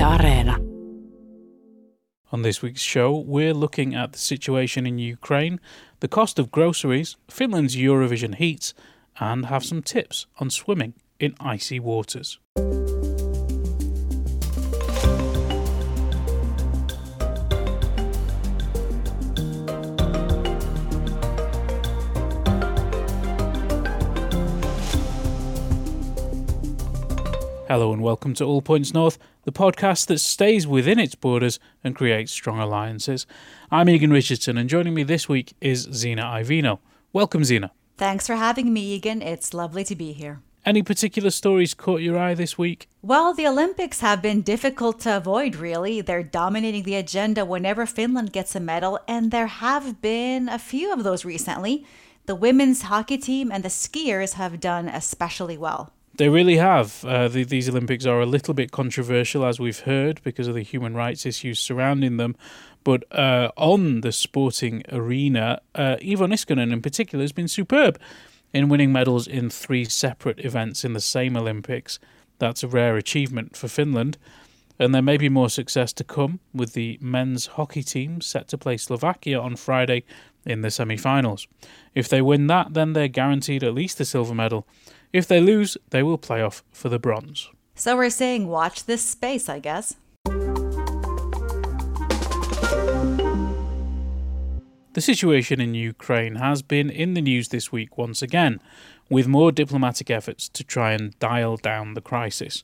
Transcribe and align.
Yle 0.00 0.18
Areena. 0.18 0.56
On 2.32 2.40
this 2.40 2.62
week's 2.62 2.80
show, 2.80 3.18
we're 3.18 3.52
looking 3.52 3.94
at 3.94 4.12
the 4.12 4.18
situation 4.18 4.86
in 4.86 4.98
Ukraine, 4.98 5.60
the 5.98 6.08
cost 6.08 6.38
of 6.38 6.50
groceries, 6.50 7.18
Finland's 7.28 7.76
Eurovision 7.76 8.36
heats, 8.36 8.72
and 9.18 9.44
have 9.44 9.62
some 9.62 9.82
tips 9.82 10.26
on 10.38 10.48
swimming 10.48 10.94
in 11.18 11.34
icy 11.38 11.78
waters. 11.78 12.38
Hello 27.70 27.92
and 27.92 28.02
welcome 28.02 28.34
to 28.34 28.44
All 28.44 28.62
Points 28.62 28.92
North, 28.92 29.16
the 29.44 29.52
podcast 29.52 30.06
that 30.06 30.18
stays 30.18 30.66
within 30.66 30.98
its 30.98 31.14
borders 31.14 31.60
and 31.84 31.94
creates 31.94 32.32
strong 32.32 32.58
alliances. 32.58 33.28
I'm 33.70 33.88
Egan 33.88 34.10
Richardson, 34.10 34.58
and 34.58 34.68
joining 34.68 34.92
me 34.92 35.04
this 35.04 35.28
week 35.28 35.52
is 35.60 35.82
Zena 35.92 36.22
Iovino. 36.22 36.80
Welcome, 37.12 37.44
Zena. 37.44 37.70
Thanks 37.96 38.26
for 38.26 38.34
having 38.34 38.72
me, 38.72 38.80
Egan. 38.94 39.22
It's 39.22 39.54
lovely 39.54 39.84
to 39.84 39.94
be 39.94 40.10
here. 40.10 40.40
Any 40.66 40.82
particular 40.82 41.30
stories 41.30 41.72
caught 41.74 42.00
your 42.00 42.18
eye 42.18 42.34
this 42.34 42.58
week? 42.58 42.88
Well, 43.02 43.34
the 43.34 43.46
Olympics 43.46 44.00
have 44.00 44.20
been 44.20 44.42
difficult 44.42 44.98
to 45.02 45.16
avoid, 45.16 45.54
really. 45.54 46.00
They're 46.00 46.24
dominating 46.24 46.82
the 46.82 46.96
agenda 46.96 47.44
whenever 47.44 47.86
Finland 47.86 48.32
gets 48.32 48.56
a 48.56 48.60
medal, 48.60 48.98
and 49.06 49.30
there 49.30 49.46
have 49.46 50.02
been 50.02 50.48
a 50.48 50.58
few 50.58 50.92
of 50.92 51.04
those 51.04 51.24
recently. 51.24 51.86
The 52.26 52.34
women's 52.34 52.82
hockey 52.82 53.16
team 53.16 53.52
and 53.52 53.62
the 53.62 53.68
skiers 53.68 54.32
have 54.32 54.58
done 54.58 54.88
especially 54.88 55.56
well. 55.56 55.92
They 56.20 56.28
really 56.28 56.58
have. 56.58 57.02
Uh, 57.02 57.28
the, 57.28 57.44
these 57.44 57.66
Olympics 57.66 58.04
are 58.04 58.20
a 58.20 58.26
little 58.26 58.52
bit 58.52 58.72
controversial, 58.72 59.42
as 59.42 59.58
we've 59.58 59.80
heard, 59.80 60.20
because 60.22 60.48
of 60.48 60.54
the 60.54 60.62
human 60.62 60.94
rights 60.94 61.24
issues 61.24 61.58
surrounding 61.58 62.18
them. 62.18 62.36
But 62.84 63.10
uh, 63.10 63.52
on 63.56 64.02
the 64.02 64.12
sporting 64.12 64.82
arena, 64.92 65.62
uh, 65.74 65.96
Iivo 65.96 66.28
Niskanen 66.28 66.74
in 66.74 66.82
particular 66.82 67.22
has 67.22 67.32
been 67.32 67.48
superb 67.48 67.98
in 68.52 68.68
winning 68.68 68.92
medals 68.92 69.26
in 69.26 69.48
three 69.48 69.86
separate 69.86 70.44
events 70.44 70.84
in 70.84 70.92
the 70.92 71.00
same 71.00 71.38
Olympics. 71.38 71.98
That's 72.38 72.62
a 72.62 72.68
rare 72.68 72.98
achievement 72.98 73.56
for 73.56 73.68
Finland. 73.68 74.18
And 74.78 74.94
there 74.94 75.00
may 75.00 75.16
be 75.16 75.30
more 75.30 75.48
success 75.48 75.90
to 75.94 76.04
come 76.04 76.40
with 76.52 76.74
the 76.74 76.98
men's 77.00 77.46
hockey 77.46 77.82
team 77.82 78.20
set 78.20 78.46
to 78.48 78.58
play 78.58 78.76
Slovakia 78.76 79.40
on 79.40 79.56
Friday 79.56 80.04
in 80.44 80.60
the 80.60 80.70
semi 80.70 80.98
finals. 80.98 81.48
If 81.94 82.10
they 82.10 82.20
win 82.20 82.46
that, 82.48 82.74
then 82.74 82.92
they're 82.92 83.08
guaranteed 83.08 83.64
at 83.64 83.72
least 83.72 84.00
a 84.00 84.04
silver 84.04 84.34
medal. 84.34 84.66
If 85.12 85.26
they 85.26 85.40
lose, 85.40 85.76
they 85.90 86.02
will 86.02 86.18
play 86.18 86.40
off 86.40 86.62
for 86.70 86.88
the 86.88 86.98
bronze. 86.98 87.50
So 87.74 87.96
we're 87.96 88.10
saying 88.10 88.46
watch 88.46 88.84
this 88.84 89.02
space, 89.02 89.48
I 89.48 89.58
guess. 89.58 89.96
The 94.92 95.00
situation 95.00 95.60
in 95.60 95.74
Ukraine 95.74 96.36
has 96.36 96.62
been 96.62 96.90
in 96.90 97.14
the 97.14 97.22
news 97.22 97.48
this 97.48 97.72
week 97.72 97.96
once 97.96 98.22
again, 98.22 98.60
with 99.08 99.26
more 99.26 99.50
diplomatic 99.50 100.10
efforts 100.10 100.48
to 100.50 100.62
try 100.62 100.92
and 100.92 101.18
dial 101.18 101.56
down 101.56 101.94
the 101.94 102.00
crisis. 102.00 102.62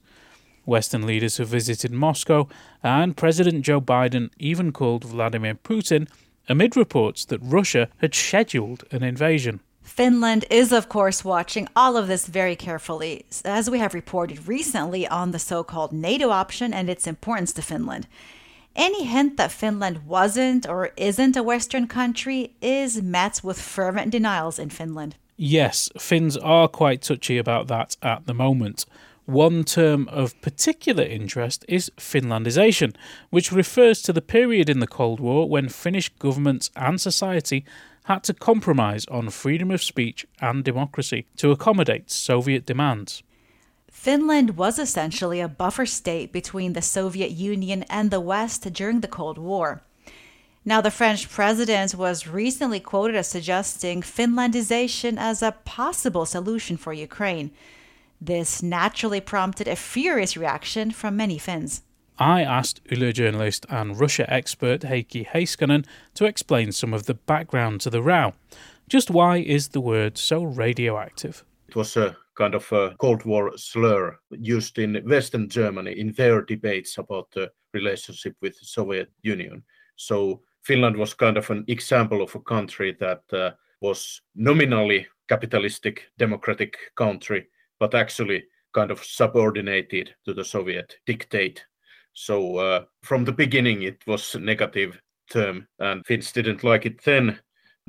Western 0.64 1.06
leaders 1.06 1.38
have 1.38 1.48
visited 1.48 1.92
Moscow, 1.92 2.48
and 2.82 3.16
President 3.16 3.64
Joe 3.64 3.80
Biden 3.80 4.30
even 4.38 4.72
called 4.72 5.04
Vladimir 5.04 5.54
Putin 5.54 6.08
amid 6.48 6.76
reports 6.76 7.24
that 7.24 7.38
Russia 7.42 7.88
had 7.98 8.14
scheduled 8.14 8.84
an 8.90 9.02
invasion. 9.02 9.60
Finland 9.96 10.44
is, 10.50 10.72
of 10.72 10.90
course, 10.90 11.24
watching 11.24 11.66
all 11.74 11.96
of 11.96 12.06
this 12.06 12.26
very 12.26 12.54
carefully, 12.54 13.24
as 13.46 13.70
we 13.70 13.78
have 13.78 13.94
reported 13.94 14.46
recently 14.46 15.08
on 15.08 15.30
the 15.30 15.38
so 15.38 15.64
called 15.64 15.90
NATO 15.90 16.28
option 16.28 16.74
and 16.74 16.90
its 16.90 17.06
importance 17.06 17.50
to 17.54 17.62
Finland. 17.62 18.06
Any 18.74 19.04
hint 19.04 19.38
that 19.38 19.50
Finland 19.50 20.06
wasn't 20.06 20.68
or 20.68 20.90
isn't 20.98 21.34
a 21.34 21.42
Western 21.42 21.86
country 21.86 22.50
is 22.60 23.00
met 23.00 23.40
with 23.42 23.58
fervent 23.58 24.10
denials 24.10 24.58
in 24.58 24.68
Finland. 24.68 25.14
Yes, 25.38 25.88
Finns 25.98 26.36
are 26.36 26.68
quite 26.68 27.00
touchy 27.00 27.38
about 27.38 27.66
that 27.68 27.96
at 28.02 28.26
the 28.26 28.34
moment. 28.34 28.84
One 29.24 29.64
term 29.64 30.08
of 30.08 30.38
particular 30.42 31.04
interest 31.04 31.64
is 31.68 31.90
Finlandisation, 31.96 32.94
which 33.30 33.50
refers 33.50 34.02
to 34.02 34.12
the 34.12 34.20
period 34.20 34.68
in 34.68 34.80
the 34.80 34.86
Cold 34.86 35.20
War 35.20 35.48
when 35.48 35.70
Finnish 35.70 36.10
governments 36.18 36.70
and 36.76 37.00
society 37.00 37.64
had 38.06 38.22
to 38.22 38.32
compromise 38.32 39.04
on 39.06 39.28
freedom 39.30 39.70
of 39.70 39.82
speech 39.82 40.26
and 40.40 40.64
democracy 40.64 41.26
to 41.36 41.50
accommodate 41.50 42.10
Soviet 42.10 42.64
demands. 42.64 43.22
Finland 43.90 44.56
was 44.56 44.78
essentially 44.78 45.40
a 45.40 45.48
buffer 45.48 45.86
state 45.86 46.32
between 46.32 46.72
the 46.72 46.82
Soviet 46.82 47.32
Union 47.32 47.82
and 47.90 48.10
the 48.10 48.20
West 48.20 48.72
during 48.72 49.00
the 49.00 49.08
Cold 49.08 49.38
War. 49.38 49.82
Now, 50.64 50.80
the 50.80 50.90
French 50.90 51.28
president 51.28 51.94
was 51.94 52.28
recently 52.28 52.78
quoted 52.78 53.16
as 53.16 53.28
suggesting 53.28 54.02
Finlandization 54.02 55.16
as 55.18 55.42
a 55.42 55.56
possible 55.64 56.26
solution 56.26 56.76
for 56.76 56.92
Ukraine. 56.92 57.50
This 58.20 58.62
naturally 58.62 59.20
prompted 59.20 59.66
a 59.66 59.76
furious 59.76 60.36
reaction 60.36 60.90
from 60.92 61.16
many 61.16 61.38
Finns. 61.38 61.82
I 62.18 62.42
asked 62.42 62.80
Yle 62.90 63.12
journalist 63.12 63.66
and 63.68 63.98
Russia 63.98 64.24
expert 64.32 64.80
Heikki 64.82 65.26
Heiskanen 65.26 65.84
to 66.14 66.24
explain 66.24 66.72
some 66.72 66.94
of 66.94 67.04
the 67.04 67.14
background 67.14 67.82
to 67.82 67.90
the 67.90 68.02
row. 68.02 68.32
Just 68.88 69.10
why 69.10 69.38
is 69.38 69.68
the 69.68 69.80
word 69.80 70.16
so 70.16 70.42
radioactive? 70.42 71.44
It 71.68 71.76
was 71.76 71.96
a 71.96 72.16
kind 72.36 72.54
of 72.54 72.70
a 72.72 72.94
Cold 72.98 73.24
War 73.24 73.56
slur 73.58 74.18
used 74.30 74.78
in 74.78 74.94
Western 75.08 75.48
Germany 75.48 75.98
in 75.98 76.12
their 76.12 76.42
debates 76.42 76.96
about 76.96 77.30
the 77.32 77.50
relationship 77.74 78.34
with 78.40 78.58
the 78.58 78.64
Soviet 78.64 79.10
Union. 79.22 79.62
So 79.96 80.42
Finland 80.62 80.96
was 80.96 81.14
kind 81.14 81.36
of 81.36 81.50
an 81.50 81.64
example 81.68 82.22
of 82.22 82.34
a 82.34 82.40
country 82.40 82.96
that 83.00 83.22
uh, 83.32 83.50
was 83.80 84.22
nominally 84.34 85.06
capitalistic 85.28 86.04
democratic 86.18 86.76
country, 86.96 87.48
but 87.78 87.94
actually 87.94 88.44
kind 88.72 88.90
of 88.90 89.04
subordinated 89.04 90.14
to 90.24 90.32
the 90.32 90.44
Soviet 90.44 90.96
dictate 91.06 91.64
so 92.16 92.56
uh, 92.56 92.84
from 93.02 93.24
the 93.24 93.32
beginning, 93.32 93.82
it 93.82 94.02
was 94.06 94.34
a 94.34 94.40
negative 94.40 94.98
term, 95.30 95.68
and 95.78 96.04
Finns 96.06 96.32
didn't 96.32 96.64
like 96.64 96.86
it 96.86 97.04
then. 97.04 97.38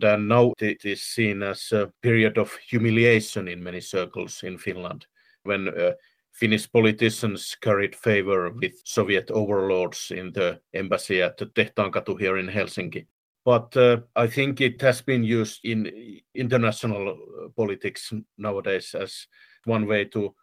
And 0.02 0.28
now 0.28 0.54
it 0.60 0.84
is 0.84 1.02
seen 1.02 1.42
as 1.42 1.72
a 1.72 1.92
period 2.04 2.38
of 2.38 2.54
humiliation 2.70 3.48
in 3.48 3.64
many 3.64 3.80
circles 3.80 4.44
in 4.44 4.58
Finland, 4.58 5.08
when 5.44 5.70
uh, 5.70 5.94
Finnish 6.34 6.70
politicians 6.70 7.56
carried 7.62 7.96
favor 7.96 8.52
with 8.52 8.74
Soviet 8.84 9.32
overlords 9.32 10.12
in 10.12 10.34
the 10.34 10.60
embassy 10.74 11.22
at 11.22 11.38
the 11.38 11.46
Tehtaankatu 11.46 12.20
here 12.20 12.38
in 12.38 12.48
Helsinki. 12.50 13.08
But 13.46 13.78
uh, 13.78 14.02
I 14.14 14.28
think 14.28 14.60
it 14.60 14.82
has 14.82 15.02
been 15.02 15.24
used 15.24 15.62
in 15.64 16.20
international 16.36 17.12
uh, 17.12 17.50
politics 17.56 18.12
nowadays 18.38 18.94
as 18.94 19.26
one 19.64 19.88
way 19.88 20.04
to 20.06 20.36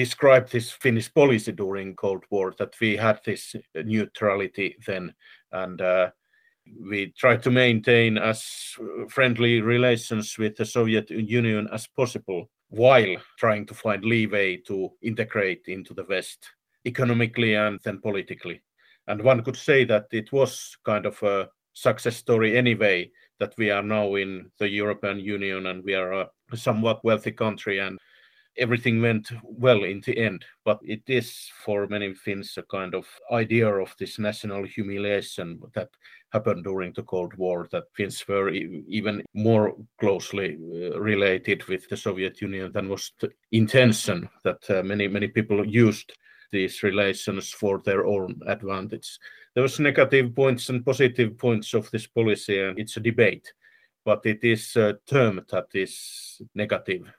describe 0.00 0.48
this 0.48 0.70
Finnish 0.70 1.12
policy 1.12 1.52
during 1.52 1.94
Cold 1.94 2.24
War 2.30 2.54
that 2.58 2.74
we 2.80 2.96
had 2.96 3.20
this 3.22 3.54
neutrality 3.74 4.74
then, 4.86 5.12
and 5.52 5.78
uh, 5.82 6.10
we 6.90 7.12
tried 7.18 7.42
to 7.42 7.50
maintain 7.50 8.16
as 8.16 8.42
friendly 9.10 9.60
relations 9.60 10.38
with 10.38 10.56
the 10.56 10.64
Soviet 10.64 11.10
Union 11.10 11.68
as 11.70 11.86
possible, 11.86 12.48
while 12.70 13.14
trying 13.38 13.66
to 13.66 13.74
find 13.74 14.02
leeway 14.02 14.56
to 14.56 14.90
integrate 15.02 15.64
into 15.66 15.92
the 15.92 16.06
West 16.08 16.48
economically 16.86 17.54
and 17.54 17.78
then 17.84 18.00
politically. 18.00 18.62
And 19.06 19.20
one 19.22 19.44
could 19.44 19.56
say 19.56 19.84
that 19.84 20.06
it 20.12 20.32
was 20.32 20.78
kind 20.82 21.04
of 21.04 21.22
a 21.22 21.50
success 21.74 22.16
story 22.16 22.56
anyway 22.56 23.10
that 23.38 23.52
we 23.58 23.70
are 23.70 23.82
now 23.82 24.14
in 24.14 24.50
the 24.58 24.68
European 24.68 25.20
Union 25.20 25.66
and 25.66 25.84
we 25.84 25.94
are 25.94 26.12
a 26.12 26.28
somewhat 26.54 27.04
wealthy 27.04 27.32
country 27.32 27.80
and 27.80 27.98
everything 28.56 29.00
went 29.00 29.30
well 29.42 29.84
in 29.84 30.00
the 30.06 30.16
end. 30.16 30.44
But 30.64 30.80
it 30.82 31.02
is 31.06 31.50
for 31.64 31.86
many 31.86 32.14
Finns 32.14 32.56
a 32.56 32.62
kind 32.62 32.94
of 32.94 33.06
idea 33.32 33.68
of 33.68 33.94
this 33.98 34.18
national 34.18 34.64
humiliation 34.64 35.60
that 35.74 35.88
happened 36.32 36.64
during 36.64 36.92
the 36.92 37.02
Cold 37.02 37.34
War, 37.36 37.68
that 37.72 37.84
Finns 37.94 38.26
were 38.26 38.50
even 38.50 39.22
more 39.34 39.74
closely 39.98 40.56
uh, 40.56 41.00
related 41.00 41.64
with 41.64 41.88
the 41.88 41.96
Soviet 41.96 42.40
Union 42.40 42.72
than 42.72 42.88
was 42.88 43.12
the 43.20 43.30
intention 43.52 44.28
that 44.44 44.70
uh, 44.70 44.82
many, 44.82 45.08
many 45.08 45.28
people 45.28 45.66
used 45.66 46.12
these 46.52 46.82
relations 46.82 47.50
for 47.50 47.80
their 47.84 48.06
own 48.06 48.40
advantage. 48.46 49.18
There 49.54 49.62
was 49.62 49.80
negative 49.80 50.34
points 50.34 50.68
and 50.68 50.84
positive 50.84 51.38
points 51.38 51.74
of 51.74 51.90
this 51.90 52.06
policy, 52.06 52.60
and 52.60 52.78
it's 52.78 52.96
a 52.96 53.00
debate, 53.00 53.52
but 54.04 54.24
it 54.24 54.42
is 54.42 54.76
a 54.76 54.98
term 55.06 55.44
that 55.50 55.66
is 55.74 56.40
negative 56.54 57.12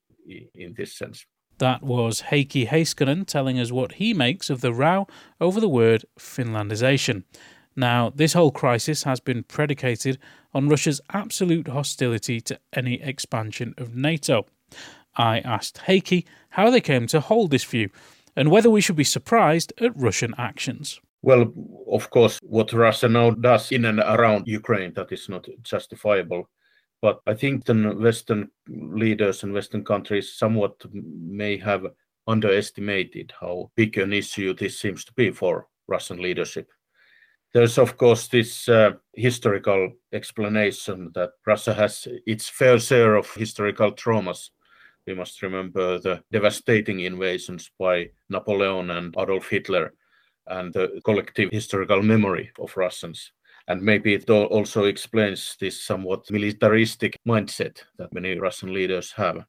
in 0.55 0.73
this 0.75 0.93
sense. 0.93 1.25
That 1.57 1.83
was 1.83 2.23
Heikki 2.23 2.67
Heiskanen 2.67 3.25
telling 3.27 3.59
us 3.59 3.71
what 3.71 3.93
he 3.93 4.13
makes 4.13 4.49
of 4.49 4.61
the 4.61 4.73
row 4.73 5.07
over 5.39 5.59
the 5.59 5.69
word 5.69 6.05
Finlandisation. 6.17 7.23
Now, 7.75 8.11
this 8.13 8.33
whole 8.33 8.51
crisis 8.51 9.03
has 9.03 9.19
been 9.19 9.43
predicated 9.43 10.17
on 10.53 10.67
Russia's 10.67 11.01
absolute 11.13 11.67
hostility 11.67 12.41
to 12.41 12.59
any 12.73 13.01
expansion 13.01 13.73
of 13.77 13.95
NATO. 13.95 14.45
I 15.15 15.39
asked 15.39 15.81
Heikki 15.87 16.25
how 16.49 16.69
they 16.69 16.81
came 16.81 17.07
to 17.07 17.19
hold 17.19 17.51
this 17.51 17.63
view 17.63 17.89
and 18.35 18.49
whether 18.49 18.69
we 18.69 18.81
should 18.81 18.95
be 18.95 19.03
surprised 19.03 19.73
at 19.79 19.95
Russian 19.95 20.33
actions. 20.37 20.99
Well, 21.21 21.53
of 21.91 22.09
course, 22.09 22.39
what 22.41 22.73
Russia 22.73 23.07
now 23.07 23.31
does 23.31 23.71
in 23.71 23.85
and 23.85 23.99
around 23.99 24.47
Ukraine, 24.47 24.93
that 24.93 25.11
is 25.11 25.29
not 25.29 25.47
justifiable. 25.61 26.49
But 27.01 27.19
I 27.25 27.33
think 27.33 27.65
the 27.65 27.95
Western 27.97 28.49
leaders 28.67 29.43
and 29.43 29.53
Western 29.53 29.83
countries 29.83 30.35
somewhat 30.35 30.75
may 30.93 31.57
have 31.57 31.87
underestimated 32.27 33.33
how 33.39 33.71
big 33.75 33.97
an 33.97 34.13
issue 34.13 34.53
this 34.53 34.79
seems 34.79 35.03
to 35.05 35.13
be 35.13 35.31
for 35.31 35.67
Russian 35.87 36.21
leadership. 36.21 36.69
There's, 37.53 37.77
of 37.77 37.97
course, 37.97 38.27
this 38.27 38.69
uh, 38.69 38.91
historical 39.13 39.91
explanation 40.13 41.11
that 41.15 41.31
Russia 41.45 41.73
has 41.73 42.07
its 42.25 42.47
fair 42.47 42.79
share 42.79 43.15
of 43.15 43.33
historical 43.33 43.91
traumas. 43.91 44.51
We 45.05 45.15
must 45.15 45.41
remember 45.41 45.99
the 45.99 46.23
devastating 46.31 47.01
invasions 47.01 47.71
by 47.77 48.11
Napoleon 48.29 48.91
and 48.91 49.13
Adolf 49.17 49.49
Hitler 49.49 49.93
and 50.47 50.71
the 50.71 51.01
collective 51.03 51.49
historical 51.51 52.01
memory 52.01 52.51
of 52.59 52.77
Russians. 52.77 53.33
And 53.67 53.81
maybe 53.81 54.13
it 54.13 54.29
also 54.29 54.85
explains 54.85 55.55
this 55.59 55.81
somewhat 55.81 56.29
militaristic 56.31 57.17
mindset 57.27 57.83
that 57.97 58.13
many 58.13 58.37
Russian 58.39 58.73
leaders 58.73 59.11
have. 59.13 59.45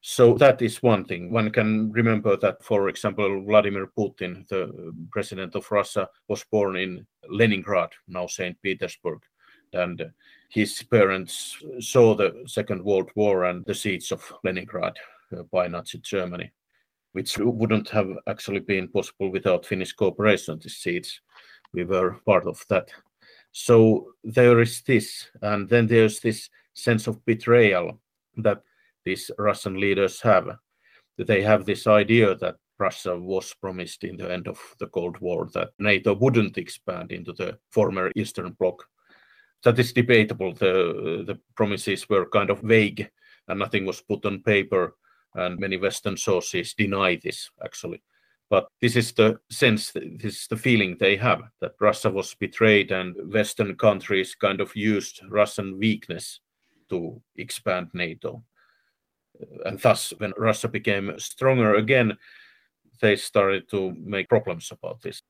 So 0.00 0.34
that 0.34 0.62
is 0.62 0.82
one 0.82 1.04
thing. 1.04 1.32
One 1.32 1.50
can 1.50 1.90
remember 1.90 2.36
that, 2.36 2.62
for 2.62 2.88
example, 2.88 3.42
Vladimir 3.44 3.88
Putin, 3.98 4.46
the 4.48 4.94
president 5.10 5.56
of 5.56 5.70
Russia, 5.70 6.08
was 6.28 6.44
born 6.52 6.76
in 6.76 7.06
Leningrad, 7.28 7.90
now 8.06 8.26
St. 8.26 8.56
Petersburg. 8.62 9.20
And 9.72 10.12
his 10.50 10.82
parents 10.84 11.62
saw 11.80 12.14
the 12.14 12.44
Second 12.46 12.84
World 12.84 13.10
War 13.16 13.44
and 13.44 13.64
the 13.66 13.74
siege 13.74 14.12
of 14.12 14.32
Leningrad 14.44 14.96
uh, 15.36 15.42
by 15.52 15.66
Nazi 15.68 15.98
Germany, 15.98 16.52
which 17.12 17.36
wouldn't 17.36 17.88
have 17.90 18.08
actually 18.28 18.60
been 18.60 18.88
possible 18.88 19.30
without 19.30 19.66
Finnish 19.66 19.92
cooperation, 19.92 20.58
this 20.62 20.78
siege. 20.78 21.20
We 21.72 21.84
were 21.84 22.20
part 22.24 22.46
of 22.46 22.64
that. 22.70 22.88
So 23.52 24.12
there 24.24 24.60
is 24.60 24.82
this. 24.82 25.28
And 25.42 25.68
then 25.68 25.86
there's 25.86 26.20
this 26.20 26.48
sense 26.74 27.06
of 27.06 27.24
betrayal 27.24 28.00
that 28.36 28.62
these 29.04 29.30
Russian 29.38 29.80
leaders 29.80 30.20
have. 30.20 30.48
They 31.16 31.42
have 31.42 31.64
this 31.64 31.86
idea 31.86 32.34
that 32.36 32.56
Russia 32.78 33.18
was 33.18 33.52
promised 33.54 34.04
in 34.04 34.16
the 34.16 34.30
end 34.30 34.46
of 34.46 34.58
the 34.78 34.86
Cold 34.86 35.18
War 35.18 35.48
that 35.54 35.70
NATO 35.78 36.14
wouldn't 36.14 36.58
expand 36.58 37.10
into 37.10 37.32
the 37.32 37.58
former 37.70 38.12
Eastern 38.14 38.52
Bloc. 38.52 38.84
That 39.64 39.78
is 39.78 39.92
debatable. 39.92 40.54
The, 40.54 41.24
the 41.26 41.40
promises 41.56 42.08
were 42.08 42.28
kind 42.28 42.50
of 42.50 42.60
vague 42.60 43.10
and 43.48 43.58
nothing 43.58 43.84
was 43.84 44.00
put 44.00 44.24
on 44.26 44.42
paper, 44.42 44.94
and 45.34 45.58
many 45.58 45.76
Western 45.76 46.16
sources 46.16 46.74
deny 46.74 47.16
this 47.16 47.50
actually. 47.64 48.02
But 48.50 48.68
this 48.80 48.96
is 48.96 49.12
the 49.12 49.38
sense, 49.50 49.90
this 49.92 50.42
is 50.42 50.46
the 50.48 50.56
feeling 50.56 50.96
they 50.96 51.16
have 51.16 51.42
that 51.60 51.74
Russia 51.80 52.10
was 52.10 52.34
betrayed 52.34 52.92
and 52.92 53.14
Western 53.32 53.76
countries 53.76 54.34
kind 54.34 54.60
of 54.60 54.74
used 54.74 55.20
Russian 55.28 55.78
weakness 55.78 56.40
to 56.88 57.20
expand 57.36 57.88
NATO. 57.92 58.42
And 59.66 59.78
thus 59.78 60.14
when 60.18 60.32
Russia 60.38 60.68
became 60.68 61.18
stronger 61.18 61.74
again, 61.74 62.16
they 63.00 63.16
started 63.16 63.68
to 63.70 63.94
make 63.98 64.28
problems 64.28 64.72
about 64.72 65.02
this. 65.02 65.22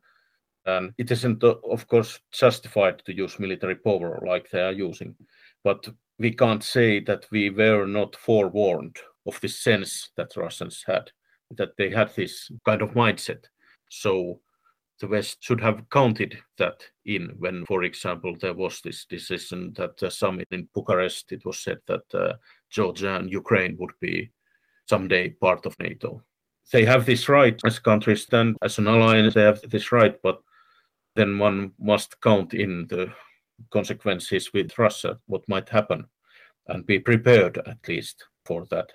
And 0.64 0.92
it 0.98 1.10
isn't, 1.10 1.42
uh, 1.42 1.56
of 1.70 1.88
course, 1.88 2.20
justified 2.32 3.02
to 3.04 3.14
use 3.14 3.38
military 3.38 3.74
power 3.74 4.22
like 4.24 4.50
they 4.50 4.62
are 4.62 4.72
using, 4.72 5.14
but 5.64 5.88
we 6.18 6.30
can't 6.32 6.62
say 6.62 7.00
that 7.00 7.26
we 7.30 7.50
were 7.50 7.86
not 7.86 8.16
forewarned 8.16 8.96
of 9.26 9.40
the 9.40 9.48
sense 9.48 10.10
that 10.16 10.36
Russians 10.36 10.84
had, 10.86 11.10
that 11.56 11.76
they 11.76 11.90
had 11.90 12.14
this 12.14 12.50
kind 12.64 12.82
of 12.82 12.90
mindset. 12.90 13.44
So 13.90 14.40
the 15.00 15.06
West 15.06 15.38
should 15.40 15.60
have 15.60 15.88
counted 15.90 16.38
that 16.58 16.82
in 17.04 17.34
when, 17.38 17.64
for 17.66 17.84
example, 17.84 18.36
there 18.40 18.54
was 18.54 18.80
this 18.80 19.04
decision 19.04 19.72
that 19.76 19.96
the 19.96 20.10
summit 20.10 20.48
in 20.50 20.68
Bucharest, 20.74 21.32
it 21.32 21.44
was 21.44 21.58
said 21.58 21.78
that 21.86 22.14
uh, 22.14 22.34
Georgia 22.70 23.16
and 23.16 23.30
Ukraine 23.30 23.76
would 23.78 23.92
be 24.00 24.30
someday 24.88 25.30
part 25.30 25.66
of 25.66 25.78
NATO. 25.78 26.22
They 26.72 26.84
have 26.84 27.06
this 27.06 27.28
right 27.28 27.58
as 27.64 27.78
countries, 27.78 28.26
then 28.26 28.56
as 28.62 28.78
an 28.78 28.88
alliance, 28.88 29.34
they 29.34 29.42
have 29.42 29.60
this 29.62 29.92
right, 29.92 30.20
but 30.22 30.40
then 31.14 31.38
one 31.38 31.72
must 31.78 32.20
count 32.20 32.52
in 32.54 32.86
the 32.88 33.12
consequences 33.70 34.52
with 34.52 34.78
Russia, 34.78 35.18
what 35.26 35.48
might 35.48 35.68
happen, 35.68 36.06
and 36.66 36.86
be 36.86 36.98
prepared 36.98 37.58
at 37.58 37.88
least 37.88 38.24
for 38.44 38.66
that. 38.66 38.92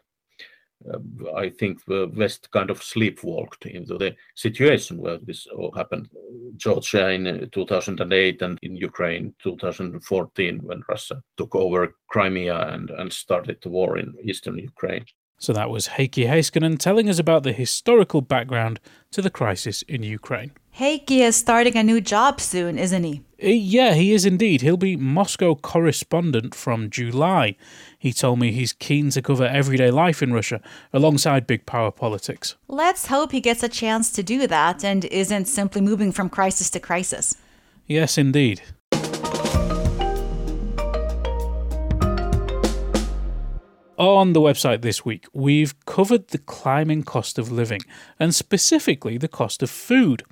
Uh, 0.92 1.36
I 1.36 1.50
think 1.50 1.84
the 1.86 2.12
West 2.16 2.50
kind 2.52 2.70
of 2.70 2.80
sleepwalked 2.80 3.66
into 3.66 3.98
the 3.98 4.16
situation 4.36 4.98
where 4.98 5.18
this 5.18 5.48
all 5.48 5.72
happened. 5.72 6.10
Georgia 6.58 7.10
in 7.10 7.50
2008 7.52 8.42
and 8.42 8.60
in 8.62 8.76
Ukraine 8.76 9.34
2014 9.42 10.60
when 10.64 10.84
Russia 10.88 11.22
took 11.38 11.56
over 11.56 11.96
Crimea 12.08 12.74
and, 12.74 12.90
and 12.90 13.12
started 13.12 13.58
the 13.62 13.70
war 13.70 13.98
in 13.98 14.14
eastern 14.24 14.58
Ukraine. 14.58 15.06
So 15.38 15.52
that 15.54 15.70
was 15.70 15.90
Heikki 15.90 16.28
Heiskanen 16.28 16.78
telling 16.80 17.10
us 17.10 17.20
about 17.20 17.44
the 17.44 17.52
historical 17.52 18.22
background 18.22 18.80
to 19.12 19.22
the 19.22 19.30
crisis 19.30 19.82
in 19.84 20.02
Ukraine. 20.04 20.52
Heikki 20.78 21.20
is 21.20 21.36
starting 21.36 21.78
a 21.78 21.84
new 21.84 22.02
job 22.02 22.42
soon, 22.42 22.80
isn't 22.80 23.04
he? 23.04 23.22
Uh, 23.44 23.50
yeah, 23.50 23.94
he 23.94 24.12
is 24.14 24.26
indeed. 24.26 24.62
He'll 24.62 24.78
be 24.78 24.96
Moscow 24.96 25.54
correspondent 25.54 26.56
from 26.56 26.90
July. 26.90 27.56
He 28.00 28.12
told 28.12 28.40
me 28.40 28.52
he's 28.52 28.74
keen 28.74 29.12
to 29.12 29.22
cover 29.22 29.46
everyday 29.46 29.92
life 29.92 30.24
in 30.24 30.34
Russia 30.34 30.62
alongside 30.92 31.46
big 31.46 31.66
power 31.66 31.92
politics. 31.92 32.56
Let's 32.68 33.08
hope 33.08 33.32
he 33.34 33.42
gets 33.42 33.62
a 33.62 33.70
chance 33.70 34.12
to 34.14 34.24
do 34.24 34.48
that 34.48 34.84
and 34.84 35.06
isn't 35.06 35.46
simply 35.46 35.82
moving 35.82 36.12
from 36.12 36.30
crisis 36.30 36.70
to 36.72 36.80
crisis. 36.80 37.36
Yes, 37.86 38.18
indeed. 38.18 38.62
On 44.04 44.34
the 44.34 44.42
website 44.42 44.82
this 44.82 45.06
week, 45.06 45.28
we've 45.32 45.74
covered 45.86 46.28
the 46.28 46.38
climbing 46.38 47.04
cost 47.04 47.40
of 47.40 47.54
living 47.54 47.80
and 48.20 48.36
specifically 48.36 49.18
the 49.18 49.30
cost 49.30 49.64
of 49.64 49.70
food. 49.70 50.24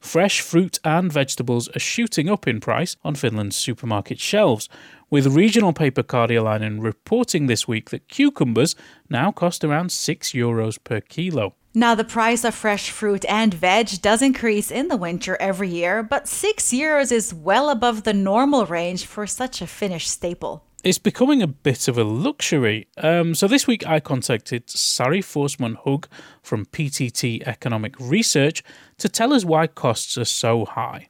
Fresh 0.00 0.40
fruit 0.40 0.80
and 0.82 1.12
vegetables 1.12 1.68
are 1.68 1.78
shooting 1.78 2.28
up 2.28 2.48
in 2.48 2.58
price 2.58 2.96
on 3.04 3.14
Finland's 3.14 3.54
supermarket 3.54 4.18
shelves, 4.18 4.68
with 5.10 5.28
regional 5.28 5.72
paper 5.72 6.02
Karjalainen 6.02 6.82
reporting 6.82 7.46
this 7.46 7.68
week 7.68 7.90
that 7.90 8.08
cucumbers 8.08 8.74
now 9.08 9.30
cost 9.30 9.62
around 9.62 9.92
6 9.92 10.32
euros 10.32 10.82
per 10.82 11.00
kilo. 11.00 11.54
Now, 11.72 11.94
the 11.94 12.02
price 12.02 12.42
of 12.42 12.56
fresh 12.56 12.90
fruit 12.90 13.24
and 13.26 13.54
veg 13.54 14.02
does 14.02 14.22
increase 14.22 14.72
in 14.72 14.88
the 14.88 14.96
winter 14.96 15.36
every 15.38 15.68
year, 15.68 16.02
but 16.02 16.26
6 16.26 16.72
euros 16.72 17.12
is 17.12 17.32
well 17.32 17.70
above 17.70 18.02
the 18.02 18.12
normal 18.12 18.66
range 18.66 19.06
for 19.06 19.24
such 19.24 19.62
a 19.62 19.68
Finnish 19.68 20.08
staple 20.08 20.64
it's 20.82 20.98
becoming 20.98 21.42
a 21.42 21.46
bit 21.46 21.88
of 21.88 21.98
a 21.98 22.04
luxury. 22.04 22.88
Um, 22.96 23.34
so 23.34 23.46
this 23.46 23.66
week 23.66 23.86
I 23.86 24.00
contacted 24.00 24.70
Sari 24.70 25.20
Forsman-Hugg 25.20 26.08
from 26.42 26.66
PTT 26.66 27.46
Economic 27.46 27.94
Research 27.98 28.62
to 28.98 29.08
tell 29.08 29.32
us 29.32 29.44
why 29.44 29.66
costs 29.66 30.16
are 30.16 30.24
so 30.24 30.64
high. 30.64 31.08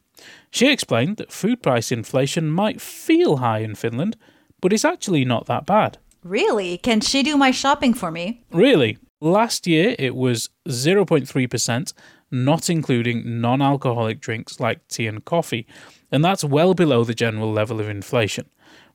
She 0.51 0.71
explained 0.71 1.17
that 1.19 1.33
food 1.33 1.63
price 1.63 1.93
inflation 1.93 2.51
might 2.51 2.81
feel 2.81 3.37
high 3.37 3.61
in 3.61 3.75
Finland, 3.75 4.17
but 4.61 4.73
it's 4.73 4.85
actually 4.85 5.25
not 5.25 5.47
that 5.47 5.67
bad. 5.67 5.99
Really? 6.25 6.77
Can 6.77 7.01
she 7.01 7.23
do 7.23 7.37
my 7.37 7.51
shopping 7.51 7.95
for 7.95 8.11
me? 8.11 8.43
Really? 8.51 8.99
Last 9.21 9.67
year 9.67 9.95
it 9.99 10.17
was 10.17 10.51
0.3%, 10.69 11.93
not 12.31 12.69
including 12.69 13.41
non 13.41 13.63
alcoholic 13.63 14.21
drinks 14.21 14.59
like 14.59 14.87
tea 14.89 15.07
and 15.07 15.25
coffee, 15.25 15.67
and 16.11 16.25
that's 16.25 16.45
well 16.45 16.75
below 16.75 17.05
the 17.05 17.15
general 17.15 17.53
level 17.53 17.81
of 17.81 17.89
inflation 17.89 18.47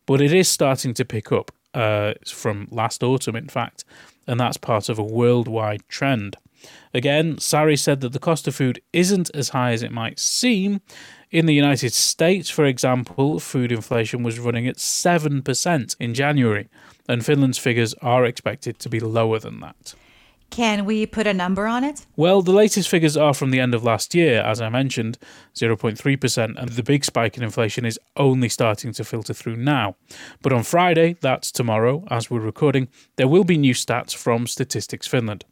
but 0.06 0.22
it 0.22 0.34
is 0.34 0.48
starting 0.48 0.94
to 0.94 1.06
pick 1.06 1.32
up 1.32 1.52
uh, 1.74 2.14
from 2.26 2.68
last 2.72 3.04
autumn, 3.04 3.36
in 3.36 3.48
fact, 3.48 3.84
and 4.28 4.40
that's 4.40 4.58
part 4.58 4.90
of 4.90 4.98
a 4.98 5.04
worldwide 5.04 5.88
trend. 5.88 6.38
Again, 6.94 7.38
Sari 7.38 7.78
said 7.78 8.02
that 8.02 8.14
the 8.14 8.20
cost 8.20 8.48
of 8.48 8.56
food 8.56 8.82
isn't 8.94 9.30
as 9.34 9.50
high 9.50 9.72
as 9.72 9.84
it 9.84 9.92
might 9.92 10.20
seem. 10.20 10.82
In 11.30 11.46
the 11.46 11.54
United 11.54 11.94
States, 11.94 12.50
for 12.50 12.66
example, 12.66 13.40
food 13.40 13.72
inflation 13.72 14.24
was 14.24 14.40
running 14.40 14.68
at 14.68 14.78
7% 14.78 15.96
in 16.00 16.14
January, 16.14 16.70
and 17.08 17.26
Finland's 17.26 17.58
figures 17.58 17.94
are 17.96 18.26
expected 18.26 18.80
to 18.80 18.90
be 18.90 19.00
lower 19.00 19.38
than 19.38 19.60
that. 19.60 19.96
Can 20.50 20.86
we 20.86 21.06
put 21.06 21.28
a 21.28 21.34
number 21.34 21.68
on 21.68 21.84
it? 21.84 22.06
Well, 22.16 22.42
the 22.42 22.54
latest 22.54 22.88
figures 22.88 23.18
are 23.18 23.34
from 23.34 23.52
the 23.52 23.60
end 23.60 23.74
of 23.74 23.84
last 23.84 24.16
year, 24.16 24.42
as 24.42 24.62
I 24.62 24.70
mentioned, 24.70 25.18
0.3%, 25.54 26.58
and 26.58 26.70
the 26.70 26.84
big 26.84 27.04
spike 27.04 27.36
in 27.36 27.44
inflation 27.44 27.86
is 27.86 28.00
only 28.16 28.48
starting 28.48 28.94
to 28.94 29.04
filter 29.04 29.34
through 29.34 29.58
now. 29.58 29.96
But 30.42 30.54
on 30.54 30.64
Friday, 30.64 31.18
that's 31.20 31.52
tomorrow, 31.52 32.06
as 32.10 32.30
we're 32.32 32.40
recording, 32.40 32.88
there 33.18 33.28
will 33.28 33.44
be 33.44 33.58
new 33.58 33.74
stats 33.74 34.16
from 34.16 34.48
Statistics 34.48 35.08
Finland. 35.08 35.46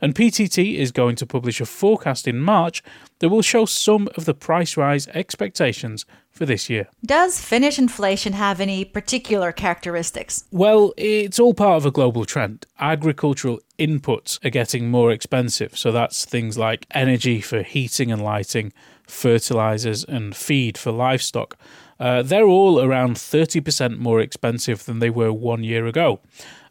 And 0.00 0.14
PTT 0.14 0.76
is 0.76 0.92
going 0.92 1.16
to 1.16 1.26
publish 1.26 1.60
a 1.60 1.66
forecast 1.66 2.28
in 2.28 2.38
March 2.38 2.82
that 3.18 3.28
will 3.28 3.42
show 3.42 3.64
some 3.64 4.08
of 4.16 4.24
the 4.24 4.34
price 4.34 4.76
rise 4.76 5.08
expectations 5.08 6.04
for 6.30 6.46
this 6.46 6.70
year. 6.70 6.86
Does 7.04 7.40
Finnish 7.40 7.78
inflation 7.78 8.32
have 8.32 8.60
any 8.60 8.84
particular 8.84 9.50
characteristics? 9.50 10.44
Well, 10.52 10.92
it's 10.96 11.40
all 11.40 11.52
part 11.52 11.78
of 11.78 11.86
a 11.86 11.90
global 11.90 12.24
trend. 12.24 12.64
Agricultural 12.78 13.60
inputs 13.78 14.44
are 14.44 14.50
getting 14.50 14.90
more 14.90 15.10
expensive. 15.10 15.76
So 15.76 15.90
that's 15.90 16.24
things 16.24 16.56
like 16.56 16.86
energy 16.92 17.40
for 17.40 17.62
heating 17.62 18.12
and 18.12 18.22
lighting, 18.22 18.72
fertilizers, 19.06 20.04
and 20.04 20.36
feed 20.36 20.78
for 20.78 20.92
livestock. 20.92 21.56
Uh, 21.98 22.22
they're 22.22 22.46
all 22.46 22.80
around 22.80 23.16
30% 23.16 23.98
more 23.98 24.20
expensive 24.20 24.84
than 24.84 25.00
they 25.00 25.10
were 25.10 25.32
one 25.32 25.64
year 25.64 25.86
ago. 25.86 26.20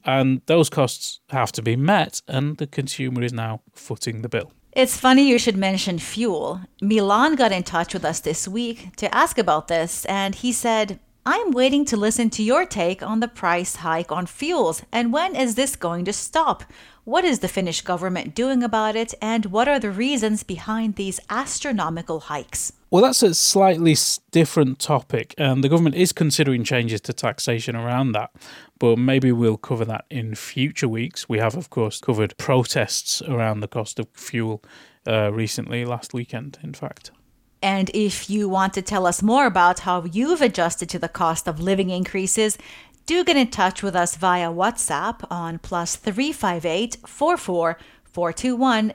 And 0.07 0.41
those 0.45 0.69
costs 0.69 1.19
have 1.29 1.51
to 1.51 1.61
be 1.61 1.75
met, 1.75 2.21
and 2.27 2.57
the 2.57 2.65
consumer 2.65 3.21
is 3.21 3.33
now 3.33 3.59
footing 3.73 4.21
the 4.21 4.29
bill. 4.29 4.53
It's 4.71 4.97
funny 4.97 5.27
you 5.27 5.37
should 5.37 5.57
mention 5.57 5.99
fuel. 5.99 6.61
Milan 6.81 7.35
got 7.35 7.51
in 7.51 7.63
touch 7.63 7.93
with 7.93 8.05
us 8.05 8.21
this 8.21 8.47
week 8.47 8.95
to 8.97 9.13
ask 9.13 9.37
about 9.37 9.67
this, 9.67 10.05
and 10.05 10.35
he 10.35 10.51
said, 10.53 10.99
I'm 11.29 11.51
waiting 11.51 11.83
to 11.87 11.97
listen 11.97 12.29
to 12.29 12.41
your 12.41 12.65
take 12.65 13.03
on 13.03 13.19
the 13.19 13.27
price 13.27 13.75
hike 13.75 14.13
on 14.13 14.27
fuels, 14.27 14.83
and 14.93 15.11
when 15.11 15.35
is 15.35 15.55
this 15.55 15.75
going 15.75 16.05
to 16.05 16.13
stop? 16.13 16.63
What 17.03 17.25
is 17.25 17.39
the 17.39 17.49
Finnish 17.49 17.81
government 17.81 18.33
doing 18.33 18.63
about 18.63 18.95
it, 18.95 19.13
and 19.21 19.47
what 19.47 19.67
are 19.67 19.77
the 19.77 19.91
reasons 19.91 20.43
behind 20.43 20.95
these 20.95 21.19
astronomical 21.29 22.21
hikes? 22.21 22.71
Well, 22.89 23.03
that's 23.03 23.23
a 23.23 23.33
slightly 23.33 23.97
different 24.31 24.79
topic, 24.79 25.35
and 25.37 25.65
the 25.65 25.67
government 25.67 25.95
is 25.95 26.13
considering 26.13 26.63
changes 26.63 27.01
to 27.01 27.11
taxation 27.11 27.75
around 27.75 28.13
that. 28.13 28.31
But 28.79 28.97
maybe 28.97 29.33
we'll 29.33 29.57
cover 29.57 29.83
that 29.83 30.05
in 30.09 30.33
future 30.33 30.87
weeks. 30.87 31.27
We 31.27 31.39
have, 31.39 31.57
of 31.57 31.69
course, 31.69 31.99
covered 31.99 32.37
protests 32.37 33.21
around 33.21 33.59
the 33.59 33.67
cost 33.67 33.99
of 33.99 34.07
fuel 34.13 34.63
uh, 35.05 35.33
recently, 35.33 35.83
last 35.83 36.13
weekend, 36.13 36.57
in 36.63 36.73
fact. 36.73 37.11
And 37.61 37.89
if 37.93 38.29
you 38.29 38.47
want 38.47 38.73
to 38.73 38.81
tell 38.81 39.07
us 39.07 39.23
more 39.23 39.45
about 39.45 39.79
how 39.79 40.03
you've 40.05 40.41
adjusted 40.41 40.89
to 40.89 40.99
the 40.99 41.09
cost 41.09 41.47
of 41.47 41.59
living 41.59 41.89
increases, 41.89 42.57
do 43.05 43.23
get 43.23 43.37
in 43.37 43.49
touch 43.49 43.81
with 43.81 43.95
us 43.95 44.15
via 44.15 44.51
WhatsApp 44.51 45.25
on 45.31 45.59
plus 45.59 45.95
358 45.95 46.97
44 47.05 47.77
421 48.17 48.93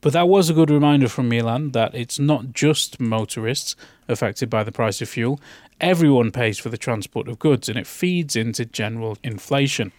But 0.00 0.12
that 0.12 0.28
was 0.28 0.50
a 0.50 0.54
good 0.54 0.70
reminder 0.70 1.08
from 1.08 1.28
Milan 1.28 1.70
that 1.70 1.94
it's 1.94 2.18
not 2.18 2.52
just 2.52 2.98
motorists 2.98 3.76
affected 4.08 4.50
by 4.50 4.64
the 4.64 4.72
price 4.72 5.00
of 5.00 5.08
fuel. 5.08 5.40
Everyone 5.80 6.32
pays 6.32 6.58
for 6.58 6.68
the 6.68 6.76
transport 6.76 7.28
of 7.28 7.38
goods 7.38 7.68
and 7.68 7.78
it 7.78 7.86
feeds 7.86 8.34
into 8.34 8.64
general 8.64 9.16
inflation. 9.22 9.92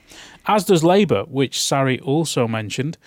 As 0.47 0.65
does 0.65 0.83
labour, 0.83 1.23
which 1.29 1.61
Sari 1.61 1.97
also 2.01 2.45
mentioned. 2.45 2.97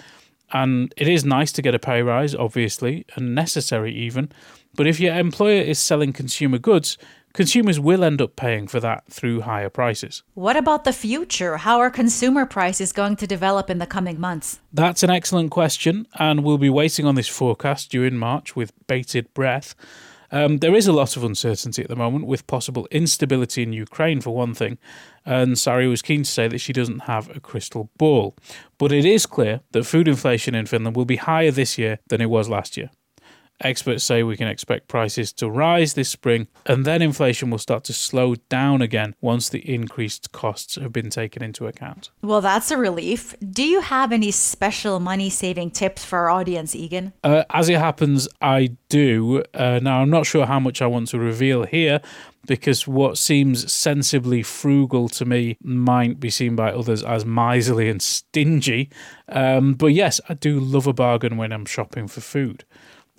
And 0.52 0.92
it 0.96 1.08
is 1.08 1.24
nice 1.24 1.52
to 1.52 1.62
get 1.62 1.74
a 1.74 1.78
pay 1.78 2.02
rise, 2.02 2.34
obviously, 2.34 3.06
and 3.16 3.34
necessary 3.34 3.94
even. 3.94 4.30
But 4.74 4.86
if 4.86 5.00
your 5.00 5.14
employer 5.14 5.62
is 5.62 5.78
selling 5.78 6.12
consumer 6.12 6.58
goods, 6.58 6.98
consumers 7.32 7.80
will 7.80 8.04
end 8.04 8.20
up 8.20 8.36
paying 8.36 8.66
for 8.66 8.80
that 8.80 9.04
through 9.10 9.42
higher 9.42 9.70
prices. 9.70 10.22
What 10.34 10.56
about 10.56 10.84
the 10.84 10.92
future? 10.92 11.58
How 11.58 11.78
are 11.78 11.90
consumer 11.90 12.46
prices 12.46 12.92
going 12.92 13.16
to 13.16 13.26
develop 13.26 13.70
in 13.70 13.78
the 13.78 13.86
coming 13.86 14.20
months? 14.20 14.60
That's 14.72 15.02
an 15.02 15.10
excellent 15.10 15.50
question, 15.50 16.06
and 16.18 16.44
we'll 16.44 16.58
be 16.58 16.70
waiting 16.70 17.06
on 17.06 17.14
this 17.14 17.28
forecast 17.28 17.90
during 17.90 18.16
March 18.16 18.54
with 18.56 18.72
bated 18.86 19.32
breath. 19.34 19.74
Um, 20.32 20.58
there 20.58 20.74
is 20.74 20.86
a 20.86 20.92
lot 20.92 21.16
of 21.16 21.22
uncertainty 21.22 21.82
at 21.82 21.88
the 21.88 21.96
moment, 21.96 22.26
with 22.26 22.46
possible 22.46 22.88
instability 22.90 23.62
in 23.62 23.72
Ukraine, 23.72 24.20
for 24.22 24.34
one 24.34 24.54
thing. 24.54 24.78
And 25.26 25.58
Sari 25.58 25.86
was 25.86 26.02
keen 26.02 26.22
to 26.24 26.30
say 26.30 26.48
that 26.48 26.58
she 26.58 26.72
doesn't 26.72 27.00
have 27.00 27.34
a 27.36 27.40
crystal 27.40 27.90
ball. 27.98 28.34
But 28.78 28.92
it 28.92 29.04
is 29.04 29.26
clear 29.26 29.60
that 29.72 29.84
food 29.84 30.08
inflation 30.08 30.54
in 30.54 30.66
Finland 30.66 30.96
will 30.96 31.04
be 31.04 31.16
higher 31.16 31.50
this 31.50 31.76
year 31.78 31.98
than 32.08 32.20
it 32.22 32.30
was 32.30 32.48
last 32.48 32.76
year. 32.76 32.90
Experts 33.60 34.02
say 34.02 34.22
we 34.22 34.36
can 34.36 34.48
expect 34.48 34.88
prices 34.88 35.32
to 35.34 35.48
rise 35.48 35.94
this 35.94 36.08
spring, 36.08 36.48
and 36.66 36.84
then 36.84 37.00
inflation 37.00 37.50
will 37.50 37.58
start 37.58 37.84
to 37.84 37.92
slow 37.92 38.34
down 38.48 38.82
again 38.82 39.14
once 39.20 39.48
the 39.48 39.60
increased 39.72 40.32
costs 40.32 40.74
have 40.74 40.92
been 40.92 41.10
taken 41.10 41.42
into 41.42 41.66
account. 41.66 42.10
Well, 42.22 42.40
that's 42.40 42.70
a 42.70 42.76
relief. 42.76 43.36
Do 43.40 43.62
you 43.62 43.80
have 43.80 44.10
any 44.10 44.32
special 44.32 44.98
money 44.98 45.30
saving 45.30 45.70
tips 45.70 46.04
for 46.04 46.18
our 46.18 46.30
audience, 46.30 46.74
Egan? 46.74 47.12
Uh, 47.22 47.44
as 47.50 47.68
it 47.68 47.78
happens, 47.78 48.28
I 48.40 48.76
do. 48.88 49.44
Uh, 49.54 49.78
now, 49.80 50.02
I'm 50.02 50.10
not 50.10 50.26
sure 50.26 50.46
how 50.46 50.58
much 50.58 50.82
I 50.82 50.86
want 50.86 51.08
to 51.08 51.18
reveal 51.18 51.62
here, 51.64 52.00
because 52.46 52.88
what 52.88 53.16
seems 53.16 53.72
sensibly 53.72 54.42
frugal 54.42 55.08
to 55.10 55.24
me 55.24 55.56
might 55.62 56.18
be 56.18 56.30
seen 56.30 56.56
by 56.56 56.72
others 56.72 57.04
as 57.04 57.24
miserly 57.24 57.88
and 57.88 58.02
stingy. 58.02 58.90
Um, 59.28 59.74
but 59.74 59.88
yes, 59.88 60.20
I 60.28 60.34
do 60.34 60.58
love 60.58 60.88
a 60.88 60.92
bargain 60.92 61.36
when 61.36 61.52
I'm 61.52 61.64
shopping 61.64 62.08
for 62.08 62.20
food 62.20 62.64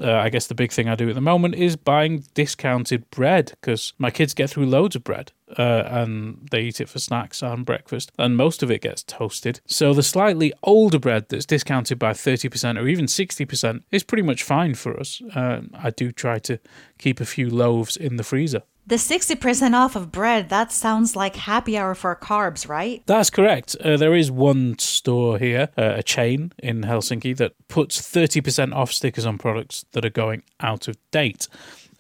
uh, 0.03 0.15
I 0.15 0.29
guess 0.29 0.48
the 0.48 0.55
big 0.55 0.72
thing 0.72 0.89
I 0.89 0.95
do 0.95 1.10
at 1.10 1.15
the 1.15 1.22
moment 1.22 1.55
is 1.55 1.75
buying 1.75 2.25
discounted 2.33 3.10
bread 3.10 3.53
because 3.62 3.93
my 3.98 4.12
kids 4.12 4.33
get 4.33 4.50
through 4.50 4.65
loads 4.65 4.95
of 4.95 5.03
bread 5.03 5.31
uh, 5.57 5.83
and 5.86 6.48
they 6.51 6.62
eat 6.62 6.81
it 6.81 6.89
for 6.89 7.00
snacks 7.00 7.41
and 7.41 7.65
breakfast, 7.65 8.12
and 8.17 8.36
most 8.36 8.63
of 8.63 8.72
it 8.72 8.81
gets 8.81 9.03
toasted. 9.03 9.62
So 9.65 9.93
the 9.93 10.03
slightly 10.03 10.53
older 10.63 11.00
bread 11.00 11.29
that's 11.29 11.45
discounted 11.45 12.00
by 12.00 12.13
30% 12.13 12.81
or 12.81 12.88
even 12.88 13.05
60% 13.05 13.83
is 13.91 14.03
pretty 14.03 14.24
much 14.24 14.43
fine 14.43 14.75
for 14.75 15.00
us. 15.00 15.22
Uh, 15.36 15.62
I 15.74 15.91
do 15.91 16.12
try 16.12 16.39
to 16.39 16.60
keep 16.98 17.19
a 17.19 17.25
few 17.25 17.50
loaves 17.50 17.95
in 17.95 18.17
the 18.17 18.24
freezer. 18.24 18.63
The 18.86 18.96
60% 18.96 19.74
off 19.74 19.96
of 19.96 20.12
bread, 20.12 20.50
that 20.50 20.72
sounds 20.72 21.16
like 21.16 21.38
happy 21.38 21.78
hour 21.78 21.96
for 21.96 22.13
carbs, 22.18 22.68
right? 22.68 23.02
That's 23.06 23.30
correct. 23.30 23.78
Uh, 23.78 23.96
there 23.96 24.13
is 24.13 24.30
one 24.30 24.78
store 24.78 25.38
here, 25.40 25.70
uh, 25.78 25.94
a 25.96 26.04
chain 26.04 26.52
in 26.60 26.82
Helsinki, 26.82 27.36
that 27.38 27.54
puts 27.70 28.02
30% 28.02 28.75
off 28.75 28.92
stickers 28.92 29.25
on 29.25 29.38
products 29.38 29.86
that 29.94 30.04
are 30.04 30.10
going 30.10 30.44
out 30.60 30.90
of 30.90 30.98
date. 31.12 31.48